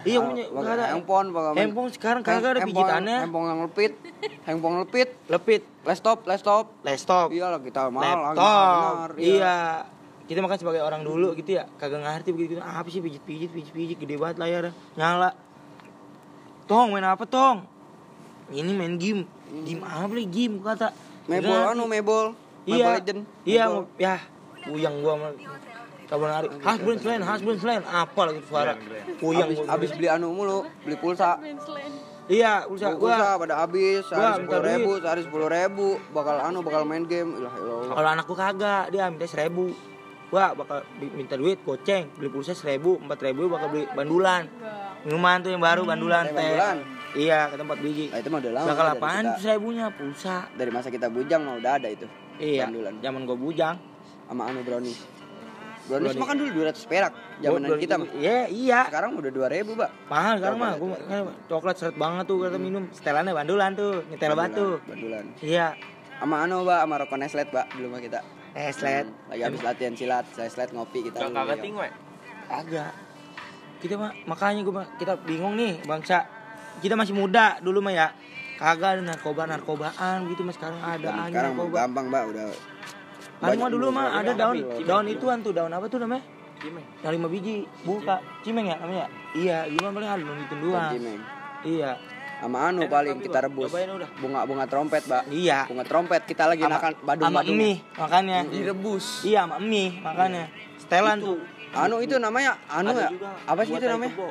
Iya 0.05 0.21
punya 0.21 0.45
Pakai 0.45 0.62
nggak 0.62 0.75
ada. 0.77 0.85
handphone, 0.93 1.27
pakai 1.33 1.51
Handphone 1.57 1.89
sekarang 1.89 2.21
kagak 2.21 2.51
ada 2.53 2.62
pijitannya. 2.62 3.17
Handphone 3.25 3.47
yang 3.50 3.59
lepit. 3.65 3.91
handphone 4.45 4.75
lepit. 4.85 5.09
Lepit, 5.25 5.62
Laptop, 5.81 6.17
laptop. 6.29 6.69
laptop, 6.85 7.27
Iya 7.33 7.50
lah 7.50 7.59
kita 7.63 7.89
mahal, 7.89 8.38
laptop. 8.38 9.17
Iya. 9.17 9.89
Kita 10.24 10.39
makan 10.39 10.56
sebagai 10.56 10.80
orang 10.80 11.03
dulu 11.03 11.36
gitu 11.36 11.60
ya, 11.60 11.68
kagak 11.75 12.00
ngerti 12.00 12.32
begitu. 12.32 12.53
Ah, 12.63 12.80
apa 12.80 12.88
sih 12.88 13.03
pijit-pijit, 13.03 13.51
pijit-pijit 13.51 13.98
gede 14.00 14.15
banget 14.15 14.39
layar 14.39 14.72
nyala. 14.96 15.36
Tong 16.63 16.96
main 16.96 17.03
apa 17.03 17.27
tong? 17.27 17.68
Ini 18.48 18.72
main 18.72 18.96
game. 18.96 19.27
Game 19.68 19.84
apa 19.84 20.08
nih 20.15 20.27
game 20.32 20.56
kata. 20.63 20.96
Mebol 21.27 21.60
anu, 21.75 21.84
mebol. 21.92 22.32
Iya. 22.63 23.03
Legend. 23.03 23.22
Iya, 23.44 23.65
ya. 24.00 24.15
Puyang 24.63 25.03
gua 25.03 25.36
Kabel 26.08 26.27
nari. 26.32 26.48
Hasbun 26.63 26.96
selain, 27.00 27.22
hasbun 27.24 27.56
selain. 27.60 27.84
Apa 27.84 28.32
lagi 28.32 28.39
suara? 28.48 28.80
Puyang 29.20 29.51
Abis, 29.68 29.92
beli 29.92 30.08
anu 30.08 30.32
mulu, 30.32 30.63
beli 30.88 30.96
pulsa. 31.00 31.36
Iya, 32.32 32.63
pulsa 32.72 32.96
Pulsa 32.96 33.36
gua. 33.36 33.44
pada 33.44 33.60
habis, 33.60 34.08
sehari 34.08 34.48
sepuluh 34.48 34.63
ribu, 34.63 34.92
sehari 35.03 35.22
sepuluh 35.27 35.48
ribu, 35.51 36.00
bakal 36.15 36.39
anu 36.39 36.63
bakal 36.63 36.88
main 36.88 37.03
game, 37.03 37.36
ilah 37.36 37.51
ilah. 37.60 37.92
Kalau 37.92 38.10
anakku 38.15 38.34
kagak, 38.36 38.96
dia 38.96 39.12
minta 39.12 39.27
seribu. 39.27 39.75
Gua 40.34 40.50
bakal 40.58 40.82
minta 41.13 41.38
duit 41.38 41.62
goceng, 41.62 42.10
beli 42.18 42.25
pulsa 42.25 42.58
seribu, 42.58 42.98
empat 42.98 43.22
ribu 43.22 43.46
bakal 43.46 43.70
beli 43.70 43.86
bandulan. 43.88 44.50
Minuman 45.06 45.46
tuh 45.46 45.54
yang 45.54 45.62
baru 45.62 45.86
bandulan 45.86 46.25
Eh, 46.25 46.34
teh. 46.34 46.42
bandulan. 46.50 46.78
Iya, 47.13 47.40
kata 47.54 47.62
empat 47.62 47.80
biji. 47.86 48.06
Nah, 48.10 48.18
itu 48.18 48.30
mah 48.34 48.40
udah 48.42 48.52
lama. 48.52 48.68
Bakal 48.68 48.86
apaan 48.98 49.24
seribunya? 49.38 49.86
Pulsa. 49.94 50.50
Dari 50.52 50.74
masa 50.74 50.90
kita 50.90 51.06
bujang 51.06 51.46
mah 51.46 51.62
udah 51.62 51.78
ada 51.78 51.86
itu. 51.86 52.10
Iya, 52.42 52.66
Bandulan. 52.66 52.98
zaman 52.98 53.30
gua 53.30 53.38
bujang. 53.38 53.78
Sama 54.25 54.50
anu 54.50 54.66
brownies. 54.66 55.06
Brownies 55.86 55.86
Brownies. 55.86 56.18
mah 56.18 56.25
kan 56.25 56.36
dulu 56.40 56.50
200 56.66 56.82
perak 56.84 57.13
zamanan 57.38 57.70
Gua- 57.70 57.78
kita 57.78 57.96
mah. 57.96 58.08
Iya, 58.18 58.38
iya. 58.50 58.80
Sekarang 58.90 59.12
udah 59.13 59.30
2000, 59.30 59.72
Pak. 59.78 59.90
Mahal 60.10 60.34
sekarang 60.42 60.58
mah. 60.58 60.74
Gua 60.82 60.98
kan 60.98 61.22
coklat 61.46 61.75
seret 61.78 61.94
banget 61.94 62.25
tuh 62.25 62.38
kata 62.42 62.58
minum. 62.58 62.84
Setelannya 62.90 63.38
bandulan 63.38 63.78
tuh, 63.78 64.02
nyetel 64.10 64.34
batu. 64.34 64.82
Bandulan. 64.82 65.30
Iya. 65.46 65.78
Sama 66.18 66.42
anu, 66.42 66.66
Pak, 66.66 66.80
sama 66.82 66.96
rokok 66.98 67.18
Neslet, 67.22 67.48
Pak, 67.48 67.66
dulu 67.78 67.88
mah 67.92 68.02
kita. 68.02 68.20
Eslet. 68.53 69.05
Hmm, 69.05 69.29
Lagi 69.33 69.41
habis 69.43 69.62
latihan 69.62 69.93
silat, 69.93 70.25
saya 70.29 70.50
silat 70.50 70.69
ngopi 70.72 71.01
kita. 71.03 71.17
Gak 71.17 71.29
dulu, 71.29 71.38
kagak 71.38 71.57
tingwe. 71.60 71.88
Agak. 72.45 72.91
Kita 73.81 74.00
mah 74.00 74.12
makanya 74.24 74.62
gua 74.63 74.75
mah 74.81 74.88
kita 74.95 75.17
bingung 75.25 75.57
nih 75.57 75.81
bangsa. 75.83 76.24
Kita 76.79 76.93
masih 76.93 77.17
muda 77.17 77.57
dulu 77.60 77.81
mah 77.81 77.93
ya. 77.93 78.07
Kagak 78.55 78.95
ada 78.95 79.01
narkoba 79.03 79.50
narkobaan 79.50 80.29
gitu 80.29 80.45
mas 80.45 80.55
sekarang 80.55 80.77
ada 80.79 81.01
Dan 81.01 81.17
aja 81.17 81.29
Sekarang 81.33 81.53
narkoba. 81.57 81.75
gampang, 81.83 82.05
Pak, 82.07 82.24
udah 82.29 82.45
Kan 83.43 83.57
mah 83.60 83.69
dulu 83.74 83.86
mah 83.89 84.07
ada 84.13 84.31
daun 84.31 84.57
daun 84.86 85.05
ituan 85.10 85.41
tuh 85.41 85.51
daun 85.51 85.74
apa 85.74 85.89
tuh 85.89 86.00
namanya? 86.00 86.24
Cimeng. 86.62 86.86
Yang 87.03 87.12
lima 87.19 87.27
biji 87.27 87.55
buka 87.83 88.15
cimeng 88.39 88.72
ya 88.72 88.77
namanya? 88.79 89.05
Iya, 89.36 89.57
gimana 89.67 89.91
paling 89.91 90.10
ada 90.13 90.22
daun 90.24 90.39
itu 90.39 90.55
doang. 90.62 90.91
Cimeng. 90.95 91.19
Iya, 91.63 91.91
Sama 92.43 92.59
anu 92.67 92.91
paling 92.91 93.23
kita 93.23 93.39
rebus. 93.39 93.71
Bunga-bunga 94.19 94.67
trompet, 94.67 95.07
Pak. 95.07 95.31
iya. 95.31 95.63
Bunga 95.63 95.88
trompet 95.88 96.27
kita 96.27 96.43
lagi 96.43 96.59
Sama- 96.59 96.75
makan 96.75 96.91
Sama 96.91 97.07
badung-badung. 97.07 97.55
mie 97.55 97.79
makanya. 97.95 98.38
Direbus. 98.43 99.23
Iya, 99.23 99.47
sama 99.47 99.63
mie 99.63 100.03
makanya. 100.03 100.43
Setelan 100.75 101.23
tuh 101.23 101.39
Anu 101.73 102.03
itu 102.03 102.19
namanya 102.19 102.59
anu 102.69 102.93
ya? 102.93 103.09
Apa 103.47 103.63
sih 103.63 103.73
itu 103.73 103.88
namanya? 103.88 104.12
kebo. 104.12 104.29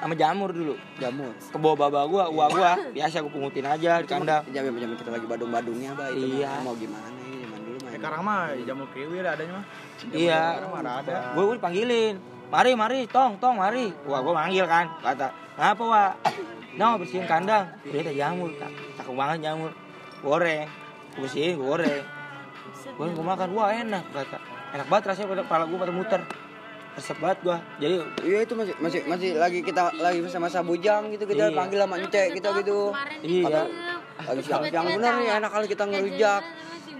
sama 0.00 0.16
jamur 0.16 0.50
dulu. 0.50 0.74
Jamur. 0.96 1.36
Kebo 1.36 1.76
baba 1.76 2.08
gua, 2.08 2.24
uang 2.26 2.50
gua 2.50 2.72
biasa 2.90 3.20
gua 3.20 3.28
pungutin 3.28 3.62
aja 3.62 4.00
di 4.00 4.08
kandang. 4.08 4.42
Jam 4.48 4.64
jam 4.72 4.90
kita 4.96 5.12
lagi 5.12 5.28
badung-badungnya, 5.28 5.92
Pak. 5.92 6.16
Itu 6.16 6.40
Iya. 6.40 6.64
mau 6.64 6.72
gimana 6.72 7.04
ini 7.20 7.44
zaman 7.44 7.60
dulu 7.60 7.76
mah. 7.78 7.90
Sekarang 7.92 8.20
mah 8.24 8.38
jamur 8.64 8.88
kiwi 8.90 9.20
ada 9.20 9.36
adanya 9.36 9.60
mah. 9.60 9.64
Iya. 10.10 10.40
Sekarang 10.56 10.70
mah 10.72 10.80
ada. 10.98 11.16
Gue 11.36 11.42
gue 11.44 11.56
dipanggilin. 11.60 12.14
Mari, 12.50 12.70
mari, 12.74 12.98
tong, 13.06 13.36
tong, 13.36 13.60
mari. 13.60 13.92
Wah, 14.02 14.18
gue 14.18 14.32
manggil 14.34 14.64
kan. 14.66 14.88
Kata, 14.98 15.28
kenapa, 15.54 15.82
Wak? 15.84 16.12
No, 16.78 16.94
bersihin 16.98 17.26
kandang. 17.26 17.66
Udah 17.82 18.00
ada 18.02 18.12
jamur, 18.14 18.50
Kak. 18.54 18.70
Cakep 18.98 19.14
banget 19.14 19.38
jamur. 19.50 19.70
Goreng. 20.22 20.68
Gue 21.16 21.20
bersihin, 21.26 21.58
gue 21.58 21.66
goreng. 21.66 22.02
Gue 22.94 23.06
gue 23.10 23.24
makan, 23.26 23.48
wah 23.56 23.74
enak, 23.74 24.04
kata. 24.14 24.38
Enak 24.78 24.86
banget 24.86 25.04
rasanya 25.10 25.28
pada 25.34 25.42
kepala 25.42 25.62
gue 25.66 25.78
pada 25.78 25.94
muter. 25.94 26.20
Resep 26.94 27.16
banget 27.18 27.38
gue. 27.42 27.56
Jadi, 27.82 27.94
Iya 28.26 28.38
itu 28.46 28.54
masih 28.54 28.74
masih 28.82 29.00
masih 29.06 29.30
lagi 29.38 29.58
kita 29.62 29.82
lagi 29.98 30.18
masa-masa 30.22 30.58
bujang 30.62 31.10
gitu 31.14 31.22
kita 31.26 31.50
Iya. 31.50 31.56
panggil 31.58 31.78
sama 31.82 31.96
Ence 31.98 32.22
kita 32.34 32.48
gitu. 32.62 32.78
Iya. 33.22 33.62
Lagi 34.20 34.40
siang-siang 34.44 34.86
bener 34.98 35.12
nih 35.22 35.28
enak 35.38 35.50
kali 35.50 35.66
kita 35.70 35.84
ngerujak. 35.86 36.42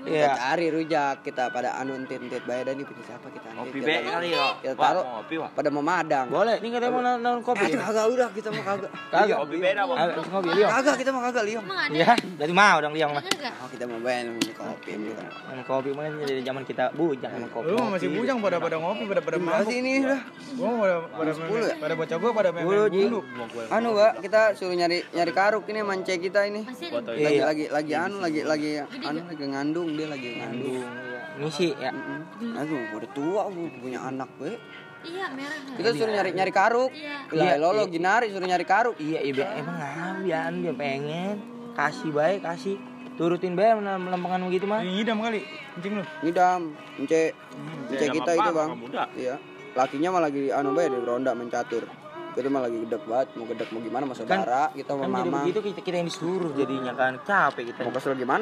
Kita 0.01 0.17
iya. 0.17 0.33
cari 0.33 0.67
rujak 0.69 1.15
kita 1.21 1.45
pada 1.49 1.77
anu 1.77 1.93
entit-entit 1.95 2.41
bayar 2.43 2.65
dan 2.67 2.75
ini 2.75 2.85
punya 2.85 3.05
siapa 3.05 3.27
kita 3.29 3.49
Ngopi 3.53 3.69
antit. 3.71 3.81
be 3.81 3.93
Kita 3.93 4.11
kali 4.11 4.29
taruh- 4.29 4.31
ya. 4.31 4.47
Kita 4.57 4.73
Wah, 4.73 4.81
taruh 4.83 5.03
mau 5.03 5.13
ngopi, 5.15 5.35
Wak. 5.37 5.51
pada 5.53 5.69
memadang. 5.71 6.27
Boleh, 6.27 6.57
ini 6.57 6.69
katanya 6.71 6.91
mau 6.91 7.03
naon 7.05 7.41
kopi. 7.41 7.65
Aduh 7.67 7.81
kagak 7.81 8.07
udah 8.09 8.29
kita 8.31 8.49
mau 8.49 8.63
kagak. 8.63 8.91
Kagak. 9.11 9.37
Ngopi 9.39 9.57
beda, 9.57 9.83
Bang. 9.85 9.99
Ayo, 9.99 10.23
ngopi, 10.23 10.49
Liong. 10.51 10.71
Kagak 10.71 10.95
kita 10.97 11.11
mau 11.11 11.23
kagak 11.23 11.45
liong. 11.45 11.65
Ada? 11.67 11.93
Iya, 11.93 12.13
berarti 12.37 12.55
mau 12.55 12.77
dong 12.79 12.95
Liong 12.95 13.13
mah. 13.13 13.23
Oh 13.61 13.69
kita 13.69 13.85
mau 13.85 13.99
bayar 14.01 14.25
minum 14.27 14.55
kopi 14.55 14.91
gitu. 14.93 15.23
Sama 15.41 15.63
kopi 15.63 15.89
mah 15.93 16.05
dari 16.09 16.43
zaman 16.43 16.63
kita 16.65 16.85
bujang 16.93 17.31
sama 17.31 17.49
kopi. 17.49 17.69
Lu 17.69 17.79
masih 17.87 18.09
bujang 18.11 18.39
pada 18.39 18.57
pada 18.57 18.77
ngopi 18.77 19.03
pada 19.05 19.21
pada 19.21 19.37
Masih 19.37 19.77
ini 19.79 19.93
udah. 20.01 20.21
Gua 20.55 20.71
pada 20.77 20.97
pada 21.11 21.31
Sepuluh 21.31 21.67
ya? 21.67 21.75
pada 21.77 21.95
bocah 21.95 22.17
gua 22.17 22.31
pada 22.33 22.49
main 22.51 22.65
bulu. 22.65 23.21
Anu 23.69 23.89
Mbak, 23.93 24.13
kita 24.21 24.41
suruh 24.55 24.73
nyari 24.73 25.05
nyari 25.11 25.33
karuk 25.33 25.65
ini 25.67 25.81
mance 25.81 26.15
kita 26.15 26.41
ini. 26.43 26.65
Foto 26.65 27.11
Lagi 27.11 27.29
Iya. 27.31 27.45
lagi 27.45 27.65
lagi 27.69 27.93
anu 27.95 28.17
lagi 28.19 28.41
lagi 28.43 28.71
anu 28.81 29.21
lagi 29.23 29.45
ngandung 29.45 29.90
dia 29.95 30.07
lagi 30.07 30.29
ngandung. 30.37 30.85
Ngisi 31.41 31.69
ya. 31.73 31.91
Mm-mm. 31.91 32.59
Aduh, 32.59 33.01
udah 33.01 33.11
tua 33.11 33.43
gua 33.49 33.69
punya 33.79 34.01
anak 34.03 34.29
we. 34.37 34.59
Iya 35.01 35.33
merah. 35.33 35.57
Kita 35.81 35.89
suruh 35.97 36.13
nyari 36.13 36.31
nyari 36.37 36.53
karuk. 36.53 36.91
Iya. 36.93 37.17
Lah 37.33 37.45
Iya, 37.47 37.55
lolo 37.57 37.83
iya. 37.85 37.93
ginari 37.93 38.27
suruh 38.29 38.45
nyari 38.45 38.67
karuk. 38.69 38.97
Iya, 39.01 39.19
iya 39.25 39.47
emang 39.57 39.77
ngabian 39.77 40.53
dia 40.61 40.73
pengen 40.77 41.37
kasih 41.73 42.13
baik 42.13 42.45
kasih 42.45 42.77
turutin 43.17 43.57
baik 43.57 43.81
melempangan 43.81 44.45
begitu 44.45 44.69
mah. 44.69 44.85
Ini 44.85 45.01
ngidam 45.01 45.17
kali. 45.19 45.41
Kencing 45.77 45.93
lu. 45.97 46.05
Ngidam, 46.21 46.61
ence. 47.01 47.33
Ence 47.33 47.97
Ngidam 47.97 48.15
kita 48.21 48.31
itu, 48.37 48.51
Bang. 48.53 48.71
Iya. 49.17 49.35
Lakinya 49.71 50.09
mah 50.13 50.23
lagi 50.23 50.43
anu 50.51 50.77
bae 50.77 50.93
di 50.93 50.99
ronda 51.01 51.33
mencatur. 51.33 51.89
Kita 52.31 52.47
mah 52.47 52.63
lagi 52.63 52.79
gedek 52.79 53.03
banget, 53.11 53.29
mau 53.35 53.43
gedek 53.43 53.69
mau 53.75 53.83
gimana 53.83 54.07
sama 54.07 54.15
saudara, 54.15 54.63
kita 54.71 54.95
Kan 54.95 55.03
sama 55.03 55.19
jadi 55.19 55.27
mama. 55.27 55.39
begitu 55.43 55.59
kita, 55.67 55.81
kita 55.83 55.97
yang 55.99 56.07
disuruh 56.07 56.51
jadinya 56.55 56.93
kan 56.95 57.13
capek 57.27 57.75
kita. 57.75 57.81
Mau 57.83 57.91
kesel 57.91 58.15
gimana? 58.15 58.39